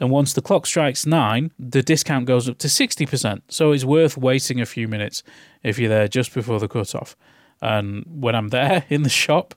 And 0.01 0.09
once 0.09 0.33
the 0.33 0.41
clock 0.41 0.65
strikes 0.65 1.05
nine, 1.05 1.51
the 1.57 1.81
discount 1.81 2.25
goes 2.25 2.49
up 2.49 2.57
to 2.57 2.67
60%. 2.67 3.41
So 3.47 3.71
it's 3.71 3.85
worth 3.85 4.17
waiting 4.17 4.59
a 4.59 4.65
few 4.65 4.89
minutes 4.89 5.23
if 5.63 5.79
you're 5.79 5.87
there 5.87 6.09
just 6.09 6.33
before 6.33 6.59
the 6.59 6.67
cutoff. 6.67 7.15
And 7.61 8.03
when 8.09 8.35
I'm 8.35 8.49
there 8.49 8.83
in 8.89 9.03
the 9.03 9.09
shop, 9.09 9.55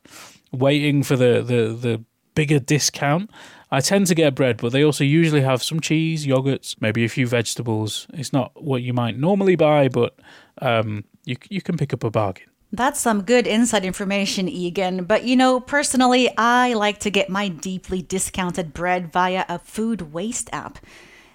waiting 0.53 1.03
for 1.03 1.17
the, 1.17 1.43
the, 1.43 1.75
the 1.75 2.05
bigger 2.37 2.61
discount, 2.61 3.31
I 3.71 3.81
tend 3.81 4.07
to 4.07 4.15
get 4.15 4.35
bread, 4.35 4.59
but 4.59 4.73
they 4.73 4.85
also 4.85 5.03
usually 5.03 5.41
have 5.41 5.63
some 5.63 5.81
cheese, 5.81 6.27
yogurts, 6.27 6.77
maybe 6.81 7.05
a 7.05 7.09
few 7.09 7.27
vegetables. 7.27 8.07
It's 8.15 8.33
not 8.33 8.63
what 8.63 8.83
you 8.83 8.93
might 8.93 9.19
normally 9.19 9.57
buy, 9.57 9.89
but 9.89 10.17
um, 10.63 11.05
you 11.25 11.37
you 11.49 11.61
can 11.61 11.77
pick 11.77 11.93
up 11.93 12.05
a 12.05 12.11
bargain. 12.11 12.47
That's 12.73 13.01
some 13.01 13.23
good 13.23 13.47
inside 13.47 13.85
information, 13.85 14.49
Egan. 14.49 15.05
But 15.05 15.25
you 15.25 15.37
know, 15.37 15.61
personally, 15.61 16.31
I 16.37 16.75
like 16.75 16.99
to 17.01 17.11
get 17.11 17.31
my 17.31 17.49
deeply 17.49 18.03
discounted 18.03 18.73
bread 18.73 19.13
via 19.13 19.45
a 19.49 19.59
food 19.59 20.13
waste 20.13 20.49
app. 20.53 20.79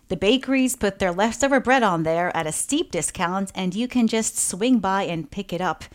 The 0.09 0.17
bakeries 0.17 0.75
put 0.75 0.99
their 0.99 1.13
leftover 1.13 1.61
bread 1.61 1.83
on 1.83 2.03
there 2.03 2.35
at 2.35 2.47
a 2.47 2.51
steep 2.51 2.91
discount, 2.91 3.51
and 3.55 3.73
you 3.73 3.87
can 3.87 4.07
just 4.07 4.37
swing 4.37 4.79
by 4.79 5.03
and 5.03 5.31
pick 5.31 5.53
it 5.53 5.61
up. 5.61 5.85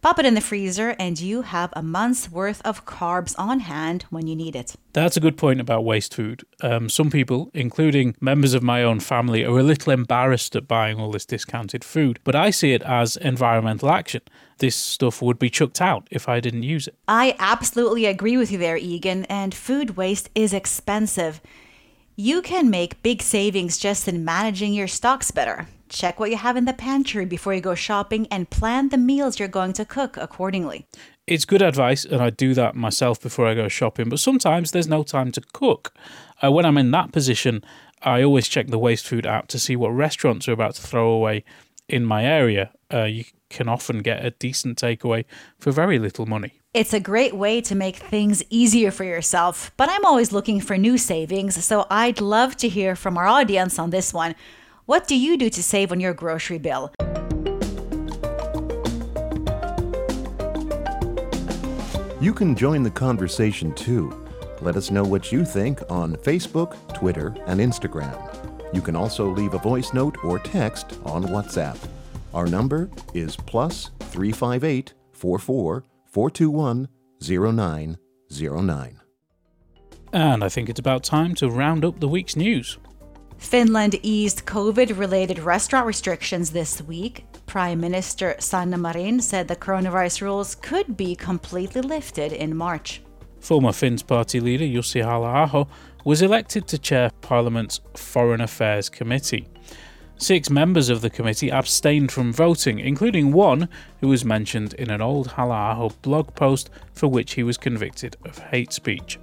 Pop 0.00 0.20
it 0.20 0.26
in 0.26 0.34
the 0.34 0.40
freezer, 0.40 0.94
and 0.96 1.18
you 1.18 1.42
have 1.42 1.72
a 1.72 1.82
month's 1.82 2.30
worth 2.30 2.62
of 2.64 2.86
carbs 2.86 3.34
on 3.36 3.60
hand 3.60 4.04
when 4.10 4.28
you 4.28 4.36
need 4.36 4.54
it. 4.54 4.76
That's 4.92 5.16
a 5.16 5.20
good 5.20 5.36
point 5.36 5.60
about 5.60 5.84
waste 5.84 6.14
food. 6.14 6.44
Um, 6.62 6.88
some 6.88 7.10
people, 7.10 7.50
including 7.52 8.14
members 8.20 8.54
of 8.54 8.62
my 8.62 8.84
own 8.84 9.00
family, 9.00 9.44
are 9.44 9.58
a 9.58 9.62
little 9.64 9.92
embarrassed 9.92 10.54
at 10.54 10.68
buying 10.68 11.00
all 11.00 11.10
this 11.10 11.26
discounted 11.26 11.82
food, 11.82 12.20
but 12.22 12.36
I 12.36 12.50
see 12.50 12.74
it 12.74 12.82
as 12.82 13.16
environmental 13.16 13.90
action. 13.90 14.22
This 14.58 14.76
stuff 14.76 15.20
would 15.20 15.38
be 15.38 15.50
chucked 15.50 15.80
out 15.80 16.06
if 16.12 16.28
I 16.28 16.38
didn't 16.38 16.62
use 16.62 16.86
it. 16.86 16.94
I 17.08 17.34
absolutely 17.40 18.06
agree 18.06 18.36
with 18.36 18.52
you 18.52 18.58
there, 18.58 18.76
Egan, 18.76 19.24
and 19.24 19.52
food 19.52 19.96
waste 19.96 20.30
is 20.36 20.52
expensive. 20.52 21.40
You 22.14 22.40
can 22.40 22.70
make 22.70 23.02
big 23.02 23.20
savings 23.20 23.78
just 23.78 24.06
in 24.06 24.24
managing 24.24 24.74
your 24.74 24.88
stocks 24.88 25.32
better. 25.32 25.66
Check 25.88 26.20
what 26.20 26.30
you 26.30 26.36
have 26.36 26.56
in 26.56 26.64
the 26.64 26.72
pantry 26.72 27.24
before 27.24 27.54
you 27.54 27.60
go 27.60 27.74
shopping 27.74 28.26
and 28.30 28.50
plan 28.50 28.90
the 28.90 28.98
meals 28.98 29.38
you're 29.38 29.48
going 29.48 29.72
to 29.74 29.84
cook 29.84 30.16
accordingly. 30.16 30.86
It's 31.26 31.44
good 31.44 31.62
advice, 31.62 32.04
and 32.04 32.22
I 32.22 32.30
do 32.30 32.54
that 32.54 32.74
myself 32.74 33.20
before 33.20 33.46
I 33.46 33.54
go 33.54 33.68
shopping, 33.68 34.08
but 34.08 34.18
sometimes 34.18 34.70
there's 34.70 34.88
no 34.88 35.02
time 35.02 35.32
to 35.32 35.42
cook. 35.52 35.94
Uh, 36.42 36.50
when 36.52 36.64
I'm 36.64 36.78
in 36.78 36.90
that 36.92 37.12
position, 37.12 37.64
I 38.02 38.22
always 38.22 38.48
check 38.48 38.68
the 38.68 38.78
waste 38.78 39.06
food 39.06 39.26
app 39.26 39.48
to 39.48 39.58
see 39.58 39.76
what 39.76 39.90
restaurants 39.90 40.48
are 40.48 40.52
about 40.52 40.74
to 40.76 40.82
throw 40.82 41.10
away 41.10 41.44
in 41.88 42.04
my 42.04 42.24
area. 42.24 42.70
Uh, 42.92 43.04
you 43.04 43.24
can 43.50 43.68
often 43.68 44.00
get 44.00 44.24
a 44.24 44.30
decent 44.30 44.78
takeaway 44.78 45.24
for 45.58 45.72
very 45.72 45.98
little 45.98 46.26
money. 46.26 46.54
It's 46.74 46.92
a 46.92 47.00
great 47.00 47.34
way 47.34 47.60
to 47.62 47.74
make 47.74 47.96
things 47.96 48.42
easier 48.50 48.90
for 48.90 49.04
yourself, 49.04 49.72
but 49.76 49.88
I'm 49.88 50.04
always 50.04 50.32
looking 50.32 50.60
for 50.60 50.76
new 50.76 50.98
savings, 50.98 51.64
so 51.64 51.86
I'd 51.90 52.20
love 52.20 52.56
to 52.58 52.68
hear 52.68 52.94
from 52.94 53.16
our 53.16 53.26
audience 53.26 53.78
on 53.78 53.90
this 53.90 54.12
one. 54.12 54.34
What 54.88 55.06
do 55.06 55.18
you 55.18 55.36
do 55.36 55.50
to 55.50 55.62
save 55.62 55.92
on 55.92 56.00
your 56.00 56.14
grocery 56.14 56.56
bill? 56.56 56.90
You 62.22 62.32
can 62.32 62.56
join 62.56 62.82
the 62.82 62.90
conversation 62.90 63.74
too. 63.74 64.26
Let 64.62 64.76
us 64.76 64.90
know 64.90 65.04
what 65.04 65.30
you 65.30 65.44
think 65.44 65.82
on 65.90 66.16
Facebook, 66.16 66.74
Twitter, 66.94 67.36
and 67.46 67.60
Instagram. 67.60 68.16
You 68.74 68.80
can 68.80 68.96
also 68.96 69.28
leave 69.28 69.52
a 69.52 69.58
voice 69.58 69.92
note 69.92 70.24
or 70.24 70.38
text 70.38 70.98
on 71.04 71.24
WhatsApp. 71.24 71.76
Our 72.32 72.46
number 72.46 72.88
is 73.12 73.36
plus 73.36 73.90
358 74.00 74.94
44 75.12 75.84
421 76.06 76.88
0909. 77.20 79.00
And 80.14 80.42
I 80.42 80.48
think 80.48 80.70
it's 80.70 80.80
about 80.80 81.04
time 81.04 81.34
to 81.34 81.50
round 81.50 81.84
up 81.84 82.00
the 82.00 82.08
week's 82.08 82.36
news. 82.36 82.78
Finland 83.38 83.98
eased 84.02 84.44
COVID 84.44 84.98
related 84.98 85.38
restaurant 85.38 85.86
restrictions 85.86 86.50
this 86.50 86.82
week. 86.82 87.24
Prime 87.46 87.80
Minister 87.80 88.36
Sanna 88.40 88.76
Marin 88.76 89.20
said 89.20 89.48
the 89.48 89.56
coronavirus 89.56 90.20
rules 90.20 90.54
could 90.56 90.96
be 90.96 91.14
completely 91.14 91.80
lifted 91.80 92.32
in 92.32 92.54
March. 92.54 93.00
Former 93.40 93.72
Finns 93.72 94.02
party 94.02 94.40
leader 94.40 94.64
Jussi 94.64 95.02
Halla-aho 95.02 95.68
was 96.04 96.20
elected 96.20 96.66
to 96.68 96.78
chair 96.78 97.10
Parliament's 97.20 97.80
Foreign 97.94 98.40
Affairs 98.40 98.88
Committee. 98.88 99.48
Six 100.18 100.50
members 100.50 100.88
of 100.88 101.00
the 101.00 101.10
committee 101.10 101.48
abstained 101.48 102.10
from 102.10 102.32
voting, 102.32 102.80
including 102.80 103.32
one 103.32 103.68
who 104.00 104.08
was 104.08 104.24
mentioned 104.24 104.74
in 104.74 104.90
an 104.90 105.00
old 105.00 105.28
Halla-aho 105.28 105.90
blog 106.02 106.34
post 106.34 106.70
for 106.92 107.06
which 107.06 107.34
he 107.34 107.44
was 107.44 107.56
convicted 107.56 108.16
of 108.24 108.36
hate 108.38 108.72
speech. 108.72 109.18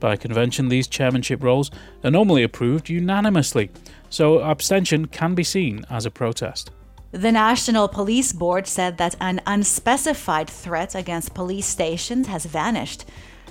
By 0.00 0.16
convention, 0.16 0.68
these 0.68 0.86
chairmanship 0.86 1.42
roles 1.42 1.70
are 2.02 2.10
normally 2.10 2.42
approved 2.42 2.88
unanimously, 2.88 3.70
so 4.10 4.40
abstention 4.40 5.06
can 5.06 5.34
be 5.34 5.44
seen 5.44 5.84
as 5.90 6.06
a 6.06 6.10
protest. 6.10 6.70
The 7.12 7.30
National 7.30 7.86
Police 7.86 8.32
Board 8.32 8.66
said 8.66 8.98
that 8.98 9.14
an 9.20 9.40
unspecified 9.46 10.50
threat 10.50 10.94
against 10.94 11.32
police 11.32 11.66
stations 11.66 12.26
has 12.26 12.44
vanished. 12.44 13.04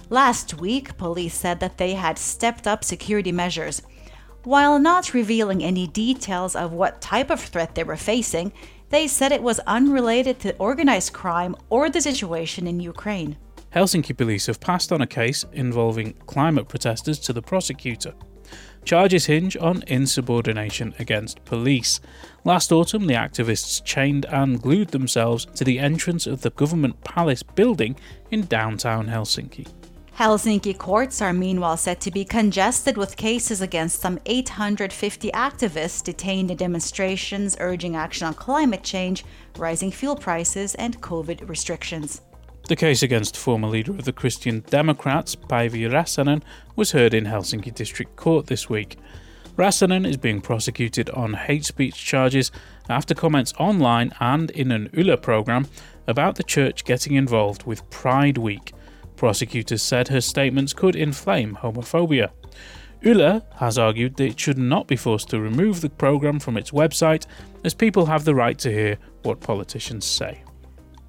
Last 0.10 0.56
week, 0.56 0.98
police 0.98 1.34
said 1.34 1.62
that 1.62 1.77
they 1.77 1.94
had 1.94 2.18
stepped 2.18 2.68
up 2.68 2.84
security 2.84 3.32
measures. 3.32 3.82
While 4.44 4.80
not 4.80 5.13
revealing 5.13 5.63
any 5.63 5.88
details 5.88 6.58
of 6.58 6.74
what 6.74 7.00
type 7.00 7.30
of 7.30 7.39
threat 7.39 7.75
they 7.75 7.86
were 7.86 7.96
facing, 7.96 8.51
they 8.89 9.08
said 9.08 9.32
it 9.32 9.42
was 9.42 9.60
unrelated 9.60 10.39
to 10.42 10.58
organized 10.58 11.13
crime 11.13 11.56
or 11.70 11.89
the 11.89 12.01
situation 12.01 12.68
in 12.68 12.82
Ukraine. 12.82 13.38
Helsinki 13.74 14.15
police 14.15 14.46
have 14.46 14.60
passed 14.60 14.92
on 14.92 15.01
a 15.01 15.08
case 15.08 15.46
involving 15.51 16.13
climate 16.27 16.68
protesters 16.68 17.18
to 17.20 17.34
the 17.34 17.42
prosecutor. 17.42 18.13
Charges 18.86 19.25
hinge 19.25 19.58
on 19.58 19.84
insubordination 19.88 20.94
against 21.00 21.44
police. 21.44 22.00
Last 22.44 22.72
autumn, 22.72 23.08
the 23.08 23.15
activists 23.15 23.84
chained 23.84 24.25
and 24.25 24.62
glued 24.62 24.89
themselves 24.89 25.46
to 25.56 25.63
the 25.63 25.80
entrance 25.80 26.27
of 26.27 26.42
the 26.42 26.51
government 26.51 27.03
palace 27.03 27.42
building 27.42 27.96
in 28.30 28.42
downtown 28.46 29.08
Helsinki. 29.08 29.68
Helsinki 30.20 30.77
courts 30.77 31.24
are 31.24 31.34
meanwhile 31.34 31.77
said 31.77 32.00
to 32.01 32.12
be 32.12 32.24
congested 32.24 32.96
with 32.96 33.18
cases 33.18 33.62
against 33.62 34.00
some 34.00 34.20
850 34.27 35.32
activists 35.32 36.03
detained 36.03 36.51
in 36.51 36.58
demonstrations 36.58 37.58
urging 37.60 37.96
action 37.96 38.27
on 38.27 38.36
climate 38.36 38.84
change, 38.84 39.25
rising 39.58 39.89
fuel 39.89 40.15
prices, 40.15 40.75
and 40.75 41.01
COVID 41.01 41.50
restrictions. 41.50 42.22
The 42.70 42.77
case 42.77 43.03
against 43.03 43.36
former 43.36 43.67
leader 43.67 43.91
of 43.91 44.05
the 44.05 44.13
Christian 44.13 44.62
Democrats, 44.70 45.36
Päivi 45.36 45.86
Räsänen, 45.89 46.41
was 46.77 46.93
heard 46.93 47.13
in 47.13 47.25
Helsinki 47.25 47.75
District 47.75 48.15
Court 48.15 48.48
this 48.48 48.70
week. 48.70 48.98
Räsänen 49.58 50.08
is 50.08 50.15
being 50.15 50.39
prosecuted 50.39 51.10
on 51.10 51.34
hate 51.34 51.65
speech 51.65 51.93
charges 51.93 52.51
after 52.88 53.13
comments 53.13 53.53
online 53.60 54.13
and 54.22 54.50
in 54.51 54.72
an 54.72 54.89
Yle 54.93 55.17
program 55.17 55.67
about 56.08 56.36
the 56.36 56.43
church 56.43 56.86
getting 56.86 57.15
involved 57.15 57.65
with 57.65 57.88
Pride 57.89 58.38
Week. 58.38 58.74
Prosecutors 59.17 59.82
said 59.82 60.08
her 60.08 60.22
statements 60.22 60.72
could 60.72 60.96
inflame 60.96 61.58
homophobia. 61.62 62.32
Yle 63.01 63.46
has 63.55 63.77
argued 63.77 64.15
that 64.15 64.25
it 64.27 64.39
should 64.39 64.58
not 64.58 64.88
be 64.88 64.96
forced 64.96 65.29
to 65.32 65.41
remove 65.41 65.82
the 65.82 65.89
program 65.89 66.39
from 66.39 66.55
its 66.55 66.72
website, 66.72 67.25
as 67.65 67.74
people 67.74 68.05
have 68.05 68.24
the 68.24 68.34
right 68.34 68.58
to 68.60 68.72
hear 68.72 68.98
what 69.24 69.41
politicians 69.41 70.05
say. 70.05 70.43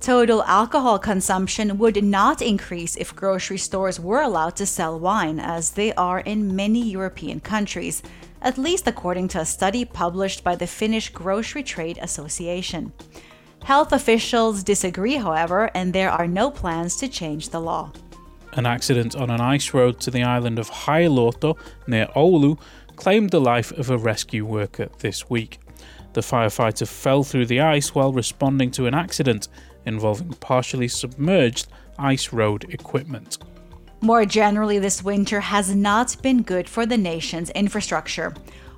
Total 0.04 0.42
alcohol 0.42 0.98
consumption 0.98 1.78
would 1.78 2.04
not 2.04 2.42
increase 2.42 2.94
if 2.96 3.16
grocery 3.16 3.56
stores 3.56 3.98
were 3.98 4.20
allowed 4.20 4.54
to 4.56 4.66
sell 4.66 5.00
wine, 5.00 5.40
as 5.40 5.70
they 5.70 5.94
are 5.94 6.20
in 6.20 6.54
many 6.54 6.82
European 6.90 7.40
countries, 7.40 8.02
at 8.42 8.58
least 8.58 8.86
according 8.86 9.28
to 9.28 9.40
a 9.40 9.46
study 9.46 9.82
published 9.86 10.44
by 10.44 10.56
the 10.56 10.66
Finnish 10.66 11.08
Grocery 11.08 11.62
Trade 11.62 11.98
Association. 12.02 12.92
Health 13.62 13.94
officials 13.94 14.62
disagree, 14.62 15.16
however, 15.16 15.70
and 15.74 15.94
there 15.94 16.10
are 16.10 16.28
no 16.28 16.50
plans 16.50 16.96
to 16.96 17.08
change 17.08 17.48
the 17.48 17.60
law. 17.60 17.90
An 18.52 18.66
accident 18.66 19.16
on 19.16 19.30
an 19.30 19.40
ice 19.40 19.72
road 19.72 20.00
to 20.00 20.10
the 20.10 20.22
island 20.22 20.58
of 20.58 20.70
Hailuoto 20.70 21.56
near 21.86 22.08
Oulu 22.08 22.60
claimed 22.96 23.30
the 23.30 23.40
life 23.40 23.72
of 23.72 23.88
a 23.88 23.96
rescue 23.96 24.44
worker 24.44 24.90
this 24.98 25.30
week. 25.30 25.60
The 26.12 26.20
firefighter 26.20 26.86
fell 26.86 27.24
through 27.24 27.46
the 27.46 27.60
ice 27.60 27.94
while 27.94 28.12
responding 28.12 28.70
to 28.72 28.86
an 28.86 28.92
accident 28.92 29.48
involving 29.86 30.30
partially 30.40 30.88
submerged 30.88 31.68
ice 31.98 32.32
road 32.32 32.66
equipment. 32.70 33.38
More 34.00 34.26
generally, 34.26 34.78
this 34.78 35.02
winter 35.02 35.40
has 35.40 35.74
not 35.74 36.20
been 36.22 36.42
good 36.42 36.68
for 36.68 36.84
the 36.84 36.98
nation's 36.98 37.50
infrastructure. 37.50 38.34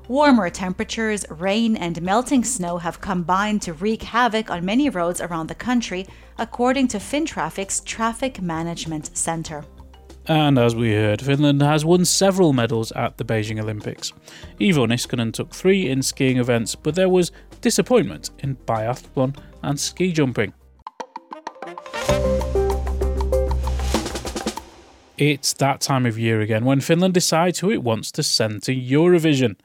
Warmer 0.09 0.51
temperatures, 0.51 1.25
rain, 1.31 1.77
and 1.77 2.01
melting 2.01 2.45
snow 2.45 2.79
have 2.79 3.01
combined 3.01 3.63
to 3.63 3.73
wreak 3.73 4.03
havoc 4.03 4.51
on 4.51 4.65
many 4.65 4.89
roads 4.89 5.21
around 5.21 5.49
the 5.49 5.55
country, 5.57 6.07
according 6.39 6.87
to 6.89 6.99
Fintraffic's 6.99 7.81
Traffic 7.81 8.41
Management 8.41 9.17
Center. 9.17 9.65
And 10.29 10.59
as 10.59 10.77
we 10.77 10.93
heard, 10.93 11.23
Finland 11.23 11.63
has 11.63 11.85
won 11.85 12.05
several 12.05 12.53
medals 12.53 12.93
at 12.93 13.17
the 13.17 13.25
Beijing 13.25 13.61
Olympics. 13.61 14.13
Iivo 14.61 14.87
Niskanen 14.87 15.33
took 15.33 15.53
three 15.53 15.89
in 15.89 16.03
skiing 16.03 16.39
events, 16.39 16.75
but 16.77 16.95
there 16.95 17.09
was 17.09 17.33
disappointment 17.61 18.31
in 18.41 18.57
biathlon 18.57 19.37
and 19.63 19.79
ski 19.79 20.13
jumping. 20.13 20.53
It's 25.19 25.55
that 25.55 25.81
time 25.81 26.05
of 26.05 26.19
year 26.19 26.43
again 26.43 26.67
when 26.67 26.81
Finland 26.81 27.15
decides 27.15 27.61
who 27.61 27.71
it 27.71 27.83
wants 27.83 28.13
to 28.13 28.23
send 28.23 28.63
to 28.65 28.75
Eurovision. 28.75 29.57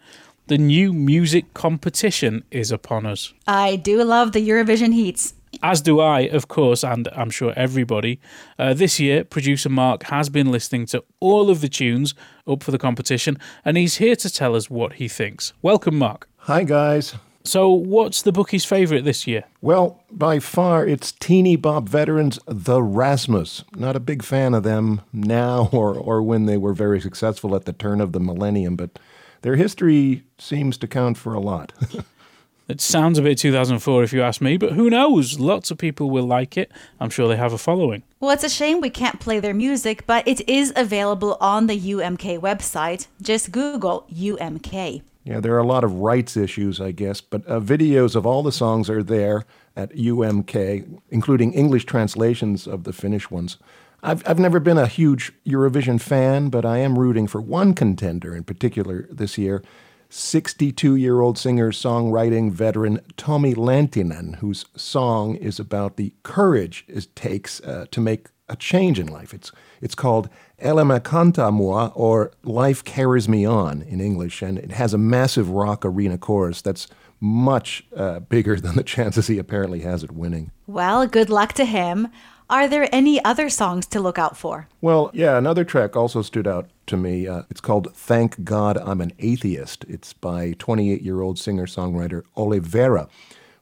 The 0.48 0.58
new 0.58 0.94
music 0.94 1.54
competition 1.54 2.44
is 2.52 2.72
upon 2.72 3.06
us. 3.06 3.34
I 3.48 3.76
do 3.76 4.02
love 4.04 4.32
the 4.32 4.48
Eurovision 4.48 4.94
heats. 4.94 5.34
As 5.62 5.82
do 5.82 6.00
I, 6.00 6.22
of 6.22 6.48
course, 6.48 6.86
and 6.86 7.10
I'm 7.14 7.30
sure 7.30 7.54
everybody. 7.58 8.22
Uh, 8.58 8.74
this 8.74 8.98
year, 8.98 9.26
producer 9.26 9.68
Mark 9.68 10.04
has 10.04 10.30
been 10.30 10.50
listening 10.52 10.86
to 10.88 11.04
all 11.20 11.50
of 11.50 11.60
the 11.60 11.68
tunes 11.68 12.16
up 12.48 12.64
for 12.64 12.72
the 12.72 12.78
competition, 12.78 13.38
and 13.66 13.76
he's 13.76 13.98
here 13.98 14.16
to 14.16 14.30
tell 14.30 14.56
us 14.56 14.70
what 14.70 14.94
he 14.94 15.10
thinks. 15.10 15.52
Welcome, 15.62 15.98
Mark. 15.98 16.30
Hi, 16.38 16.64
guys. 16.64 17.16
So, 17.44 17.70
what's 17.70 18.22
the 18.22 18.32
bookie's 18.32 18.66
favourite 18.66 19.04
this 19.04 19.26
year? 19.26 19.46
Well, 19.62 20.04
by 20.12 20.40
far, 20.40 20.86
it's 20.86 21.12
teeny 21.12 21.56
bop 21.56 21.90
veterans, 21.90 22.40
the 22.46 22.82
Rasmus. 22.84 23.64
Not 23.76 23.96
a 23.96 24.00
big 24.00 24.24
fan 24.24 24.54
of 24.54 24.64
them 24.64 25.02
now 25.12 25.70
or, 25.72 25.96
or 25.96 26.22
when 26.22 26.46
they 26.46 26.58
were 26.58 26.74
very 26.74 27.02
successful 27.02 27.56
at 27.56 27.66
the 27.66 27.74
turn 27.74 28.02
of 28.02 28.12
the 28.12 28.20
millennium, 28.20 28.76
but 28.76 29.00
their 29.42 29.56
history 29.56 30.24
seems 30.38 30.78
to 30.78 30.88
count 30.88 31.18
for 31.18 31.34
a 31.34 31.40
lot. 31.40 31.74
it 32.68 32.80
sounds 32.80 33.18
a 33.18 33.24
bit 33.24 33.40
2004 33.40 34.04
if 34.04 34.14
you 34.14 34.22
ask 34.22 34.40
me, 34.40 34.58
but 34.58 34.74
who 34.74 34.90
knows? 34.90 35.40
Lots 35.40 35.72
of 35.72 35.80
people 35.80 36.12
will 36.12 36.28
like 36.28 36.58
it. 36.58 36.72
I'm 37.00 37.10
sure 37.10 37.28
they 37.28 37.38
have 37.38 37.54
a 37.54 37.58
following. 37.58 38.04
Well, 38.20 38.32
it's 38.32 38.44
a 38.44 38.50
shame 38.50 38.82
we 38.82 38.92
can't 38.92 39.20
play 39.20 39.40
their 39.40 39.56
music, 39.56 40.06
but 40.06 40.28
it 40.28 40.48
is 40.48 40.72
available 40.76 41.38
on 41.42 41.66
the 41.66 41.80
UMK 41.80 42.40
website. 42.40 43.08
Just 43.20 43.52
Google 43.52 44.06
UMK. 44.14 45.02
Yeah, 45.24 45.40
there 45.40 45.54
are 45.54 45.60
a 45.60 45.68
lot 45.68 45.84
of 45.84 45.96
rights 45.96 46.36
issues, 46.36 46.82
I 46.82 46.92
guess, 46.92 47.22
but 47.22 47.46
uh, 47.48 47.60
videos 47.60 48.16
of 48.16 48.26
all 48.26 48.42
the 48.42 48.52
songs 48.52 48.90
are 48.90 49.04
there 49.04 49.46
at 49.76 49.96
UMK, 49.96 51.00
including 51.10 51.54
English 51.54 51.86
translations 51.86 52.68
of 52.68 52.86
the 52.86 52.94
Finnish 52.94 53.30
ones. 53.30 53.58
I've, 54.02 54.28
I've 54.28 54.40
never 54.40 54.60
been 54.60 54.80
a 54.80 54.88
huge 54.88 55.32
Eurovision 55.46 56.02
fan, 56.02 56.50
but 56.50 56.66
I 56.66 56.80
am 56.80 56.98
rooting 56.98 57.28
for 57.28 57.40
one 57.40 57.74
contender 57.74 58.36
in 58.36 58.44
particular 58.44 59.08
this 59.12 59.38
year 59.38 59.64
62 60.10 60.98
year 60.98 61.22
old 61.22 61.38
singer 61.38 61.72
songwriting 61.72 62.52
veteran 62.52 63.00
Tommi 63.16 63.56
Läntinen, 63.56 64.36
whose 64.38 64.66
song 64.76 65.36
is 65.36 65.58
about 65.58 65.96
the 65.96 66.14
courage 66.24 66.84
it 66.88 67.16
takes 67.16 67.62
uh, 67.62 67.86
to 67.92 68.02
make 68.02 68.28
a 68.52 68.56
change 68.56 69.00
in 69.00 69.08
life. 69.08 69.34
It's, 69.34 69.52
it's 69.82 69.96
called 69.96 70.30
Elämä 70.62 71.00
kantaa 71.00 71.52
mua, 71.52 71.92
or 71.96 72.32
Life 72.44 72.84
Carries 72.84 73.28
Me 73.28 73.46
On 73.46 73.82
in 73.82 74.02
English, 74.02 74.42
and 74.44 74.58
it 74.58 74.72
has 74.72 74.94
a 74.94 74.98
massive 74.98 75.50
rock 75.50 75.86
arena 75.86 76.18
chorus 76.18 76.62
that's 76.62 76.88
much 77.20 77.84
uh, 77.96 78.20
bigger 78.20 78.60
than 78.60 78.76
the 78.76 78.84
chances 78.84 79.28
he 79.28 79.38
apparently 79.38 79.82
has 79.82 80.04
at 80.04 80.12
winning. 80.12 80.52
Well, 80.68 81.08
good 81.08 81.30
luck 81.30 81.54
to 81.54 81.66
him. 81.66 82.10
Are 82.50 82.68
there 82.68 82.90
any 82.92 83.24
other 83.24 83.50
songs 83.50 83.88
to 83.88 84.02
look 84.02 84.20
out 84.20 84.36
for? 84.36 84.68
Well, 84.82 85.10
yeah, 85.14 85.38
another 85.38 85.64
track 85.64 85.96
also 85.96 86.22
stood 86.22 86.48
out 86.48 86.70
to 86.88 86.98
me. 86.98 87.26
Uh, 87.26 87.44
it's 87.50 87.62
called 87.62 87.96
Thank 87.96 88.44
God 88.44 88.78
I'm 88.78 89.00
an 89.00 89.14
Atheist. 89.20 89.86
It's 89.88 90.12
by 90.12 90.56
28 90.60 91.02
year 91.02 91.22
old 91.22 91.40
singer 91.40 91.66
songwriter 91.66 92.24
Olivera, 92.36 93.08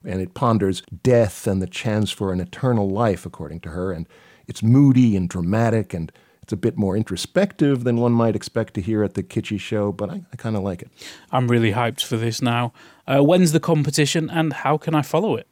and 0.03 0.21
it 0.21 0.33
ponders 0.33 0.81
death 1.03 1.45
and 1.45 1.61
the 1.61 1.67
chance 1.67 2.09
for 2.09 2.33
an 2.33 2.39
eternal 2.39 2.89
life, 2.89 3.27
according 3.27 3.59
to 3.59 3.69
her. 3.69 3.91
And 3.91 4.07
it's 4.49 4.63
moody 4.63 5.15
and 5.15 5.29
dramatic, 5.29 5.93
and 5.93 6.11
it's 6.41 6.51
a 6.51 6.57
bit 6.57 6.75
more 6.75 6.97
introspective 6.97 7.83
than 7.83 7.97
one 7.97 8.11
might 8.11 8.35
expect 8.35 8.73
to 8.73 8.81
hear 8.81 9.03
at 9.03 9.13
the 9.13 9.21
kitschy 9.21 9.59
show, 9.59 9.91
but 9.91 10.09
I, 10.09 10.23
I 10.33 10.35
kind 10.35 10.55
of 10.55 10.63
like 10.63 10.81
it. 10.81 10.89
I'm 11.31 11.47
really 11.47 11.73
hyped 11.73 12.03
for 12.03 12.17
this 12.17 12.41
now. 12.41 12.73
Uh, 13.07 13.19
when's 13.19 13.51
the 13.51 13.59
competition, 13.59 14.29
and 14.29 14.51
how 14.51 14.77
can 14.77 14.95
I 14.95 15.03
follow 15.03 15.35
it? 15.35 15.47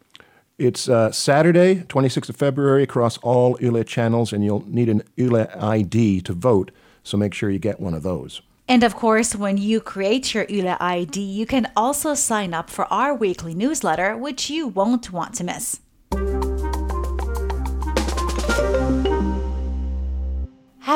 It's 0.57 0.89
uh, 0.89 1.11
Saturday, 1.11 1.83
26th 1.87 2.29
of 2.29 2.35
February, 2.35 2.81
across 2.81 3.19
all 3.19 3.55
Yle 3.61 3.83
channels, 3.83 4.33
and 4.33 4.43
you'll 4.43 4.65
need 4.67 4.89
an 4.89 5.03
Yle 5.15 5.47
ID 5.61 6.21
to 6.21 6.33
vote, 6.33 6.71
so 7.03 7.15
make 7.15 7.35
sure 7.35 7.51
you 7.51 7.59
get 7.59 7.79
one 7.79 7.93
of 7.93 8.01
those. 8.01 8.41
And 8.67 8.83
of 8.83 8.95
course, 8.95 9.35
when 9.35 9.57
you 9.57 9.79
create 9.79 10.33
your 10.33 10.45
Yle 10.49 10.75
ID, 10.79 11.21
you 11.21 11.45
can 11.45 11.71
also 11.77 12.15
sign 12.15 12.55
up 12.55 12.71
for 12.71 12.91
our 12.91 13.13
weekly 13.13 13.53
newsletter, 13.53 14.17
which 14.17 14.49
you 14.49 14.67
won't 14.67 15.11
want 15.13 15.35
to 15.35 15.43
miss. 15.43 15.79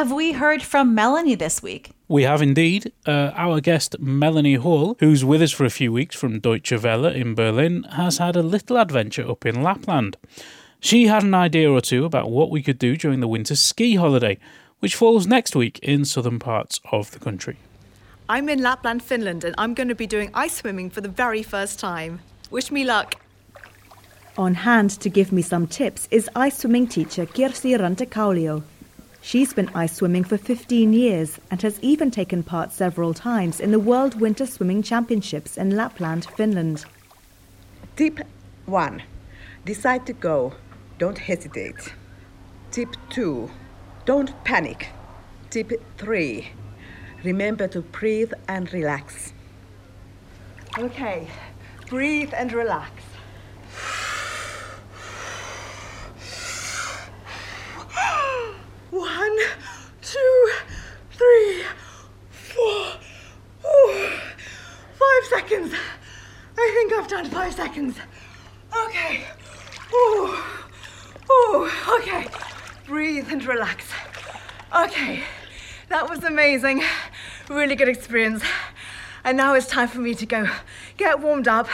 Have 0.02 0.12
we 0.12 0.32
heard 0.32 0.64
from 0.64 0.96
Melanie 0.96 1.36
this 1.36 1.62
week? 1.62 1.92
We 2.08 2.24
have 2.24 2.42
indeed. 2.42 2.92
Uh, 3.06 3.34
our 3.36 3.62
guest, 3.62 4.00
Melanie 4.00 4.56
Hall, 4.56 4.98
who's 5.00 5.24
with 5.24 5.44
us 5.44 5.52
for 5.52 5.64
a 5.64 5.70
few 5.70 5.94
weeks 5.94 6.16
from 6.16 6.40
Deutsche 6.40 6.72
Welle 6.72 7.06
in 7.06 7.36
Berlin, 7.36 7.84
has 7.84 8.18
had 8.18 8.36
a 8.36 8.42
little 8.42 8.80
adventure 8.80 9.30
up 9.30 9.46
in 9.46 9.62
Lapland. 9.62 10.18
She 10.80 11.06
had 11.06 11.22
an 11.22 11.36
idea 11.36 11.70
or 11.70 11.82
two 11.82 12.04
about 12.04 12.32
what 12.32 12.50
we 12.50 12.64
could 12.64 12.80
do 12.80 12.98
during 12.98 13.20
the 13.20 13.28
winter 13.28 13.56
ski 13.56 13.94
holiday, 13.94 14.40
which 14.80 14.96
falls 14.96 15.28
next 15.28 15.56
week 15.56 15.78
in 15.84 16.04
southern 16.04 16.40
parts 16.40 16.80
of 16.92 17.12
the 17.12 17.20
country. 17.20 17.58
I'm 18.28 18.50
in 18.50 18.60
Lapland, 18.60 19.04
Finland, 19.04 19.44
and 19.44 19.54
I'm 19.60 19.76
going 19.76 19.90
to 19.90 19.94
be 19.94 20.08
doing 20.08 20.32
ice 20.34 20.56
swimming 20.56 20.90
for 20.90 21.02
the 21.02 21.10
very 21.10 21.44
first 21.44 21.78
time. 21.78 22.22
Wish 22.50 22.72
me 22.72 22.84
luck. 22.84 23.22
On 24.36 24.56
hand 24.56 24.90
to 25.02 25.10
give 25.10 25.32
me 25.32 25.44
some 25.44 25.68
tips 25.68 26.08
is 26.10 26.28
ice 26.36 26.58
swimming 26.58 26.88
teacher 26.88 27.28
Kirsi 27.28 27.78
Rantakaulio. 27.78 28.64
She's 29.24 29.54
been 29.54 29.70
ice 29.76 29.96
swimming 29.96 30.24
for 30.24 30.38
15 30.38 30.94
years 30.94 31.40
and 31.52 31.62
has 31.62 31.80
even 31.82 32.10
taken 32.10 32.42
part 32.42 32.72
several 32.72 33.14
times 33.14 33.60
in 33.60 33.72
the 33.72 33.80
World 33.80 34.20
Winter 34.20 34.48
Swimming 34.48 34.82
Championships 34.82 35.58
in 35.58 35.76
Lapland, 35.76 36.26
Finland. 36.36 36.86
Tip 37.96 38.20
1. 38.66 39.04
Decide 39.64 40.08
to 40.08 40.14
go. 40.14 40.54
Don't 40.98 41.20
hesitate. 41.20 41.94
Tip 42.72 42.96
2. 43.12 43.50
Don't 44.06 44.44
panic. 44.44 44.90
Tip 45.52 45.72
3. 45.98 46.48
Remember 47.24 47.68
to 47.68 47.82
breathe 47.82 48.34
and 48.48 48.74
relax. 48.74 49.34
Okay, 50.80 51.28
breathe 51.88 52.34
and 52.36 52.52
relax. 52.54 52.92
One, 58.92 59.38
two, 60.02 60.52
three, 61.12 61.64
four, 62.30 62.86
ooh, 63.66 64.10
five 64.94 65.24
seconds. 65.30 65.74
I 66.58 66.72
think 66.74 66.94
I've 66.94 67.08
done 67.08 67.26
five 67.26 67.54
seconds. 67.82 67.98
Okay. 68.88 69.24
Ooh, 69.94 70.38
ooh, 71.30 71.70
okay. 72.00 72.28
Breathe 72.86 73.32
and 73.32 73.44
relax. 73.46 73.86
Okay, 74.76 75.24
that 75.90 76.10
was 76.10 76.24
amazing. 76.24 76.84
Really 77.50 77.76
good 77.76 77.90
experience. 77.90 78.44
And 79.24 79.38
now 79.38 79.54
it's 79.54 79.68
time 79.68 79.88
for 79.88 80.00
me 80.00 80.16
to 80.16 80.26
go 80.26 80.48
get 80.98 81.20
warmed 81.20 81.48
up 81.48 81.68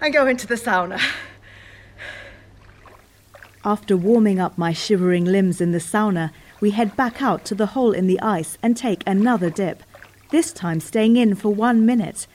and 0.00 0.12
go 0.12 0.26
into 0.26 0.46
the 0.46 0.54
sauna. 0.54 1.00
After 3.64 3.96
warming 3.96 4.38
up 4.38 4.56
my 4.56 4.72
shivering 4.72 5.24
limbs 5.24 5.60
in 5.60 5.72
the 5.72 5.78
sauna, 5.78 6.30
we 6.60 6.70
head 6.70 6.96
back 6.96 7.20
out 7.20 7.44
to 7.46 7.54
the 7.54 7.66
hole 7.66 7.92
in 7.92 8.06
the 8.06 8.20
ice 8.20 8.56
and 8.62 8.76
take 8.76 9.02
another 9.06 9.50
dip, 9.50 9.82
this 10.30 10.52
time 10.52 10.80
staying 10.80 11.16
in 11.16 11.34
for 11.34 11.52
one 11.52 11.84
minute. 11.84 12.26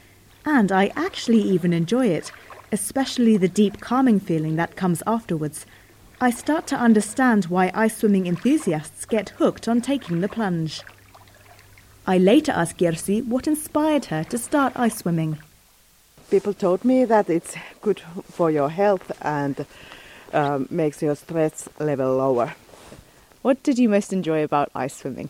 And 0.45 0.71
I 0.71 0.91
actually 0.95 1.41
even 1.41 1.71
enjoy 1.73 2.07
it, 2.07 2.31
especially 2.73 3.37
the 3.37 3.47
deep 3.47 3.79
calming 3.79 4.19
feeling 4.19 4.55
that 4.55 4.75
comes 4.75 5.03
afterwards. 5.05 5.65
I 6.19 6.31
start 6.31 6.65
to 6.67 6.75
understand 6.75 7.45
why 7.45 7.71
ice 7.73 7.97
swimming 7.97 8.25
enthusiasts 8.25 9.05
get 9.05 9.29
hooked 9.37 9.67
on 9.67 9.79
taking 9.79 10.21
the 10.21 10.27
plunge. 10.27 10.81
I 12.07 12.17
later 12.17 12.51
asked 12.51 12.79
Kirsi 12.79 13.23
what 13.25 13.47
inspired 13.47 14.05
her 14.05 14.23
to 14.25 14.37
start 14.39 14.73
ice 14.75 14.97
swimming. 14.97 15.37
People 16.31 16.53
told 16.53 16.83
me 16.83 17.05
that 17.05 17.29
it's 17.29 17.55
good 17.81 18.01
for 18.31 18.49
your 18.49 18.69
health 18.69 19.11
and 19.21 19.67
um, 20.33 20.67
makes 20.71 21.01
your 21.01 21.15
stress 21.15 21.69
level 21.79 22.17
lower. 22.17 22.55
What 23.43 23.61
did 23.61 23.77
you 23.77 23.87
most 23.87 24.11
enjoy 24.11 24.43
about 24.43 24.71
ice 24.73 24.95
swimming? 24.95 25.29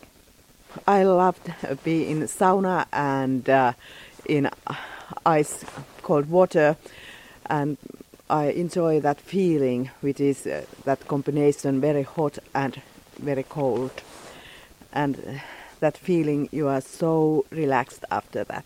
I 0.88 1.04
loved 1.04 1.54
being 1.84 2.22
in 2.22 2.28
sauna 2.28 2.86
and 2.94 3.50
uh, 3.50 3.74
in 4.26 4.50
ice 5.26 5.66
cold 6.02 6.30
water, 6.30 6.78
and 7.50 7.78
I 8.30 8.46
enjoy 8.46 9.00
that 9.02 9.20
feeling, 9.20 9.92
which 10.02 10.20
is 10.20 10.48
uh, 10.48 10.66
that 10.86 11.08
combination 11.08 11.82
very 11.82 12.04
hot 12.04 12.40
and 12.56 12.82
very 13.20 13.44
cold, 13.44 13.92
and 14.92 15.18
uh, 15.18 15.40
that 15.80 15.98
feeling 15.98 16.50
you 16.52 16.68
are 16.68 16.82
so 16.82 17.46
relaxed 17.52 18.06
after 18.10 18.44
that. 18.46 18.66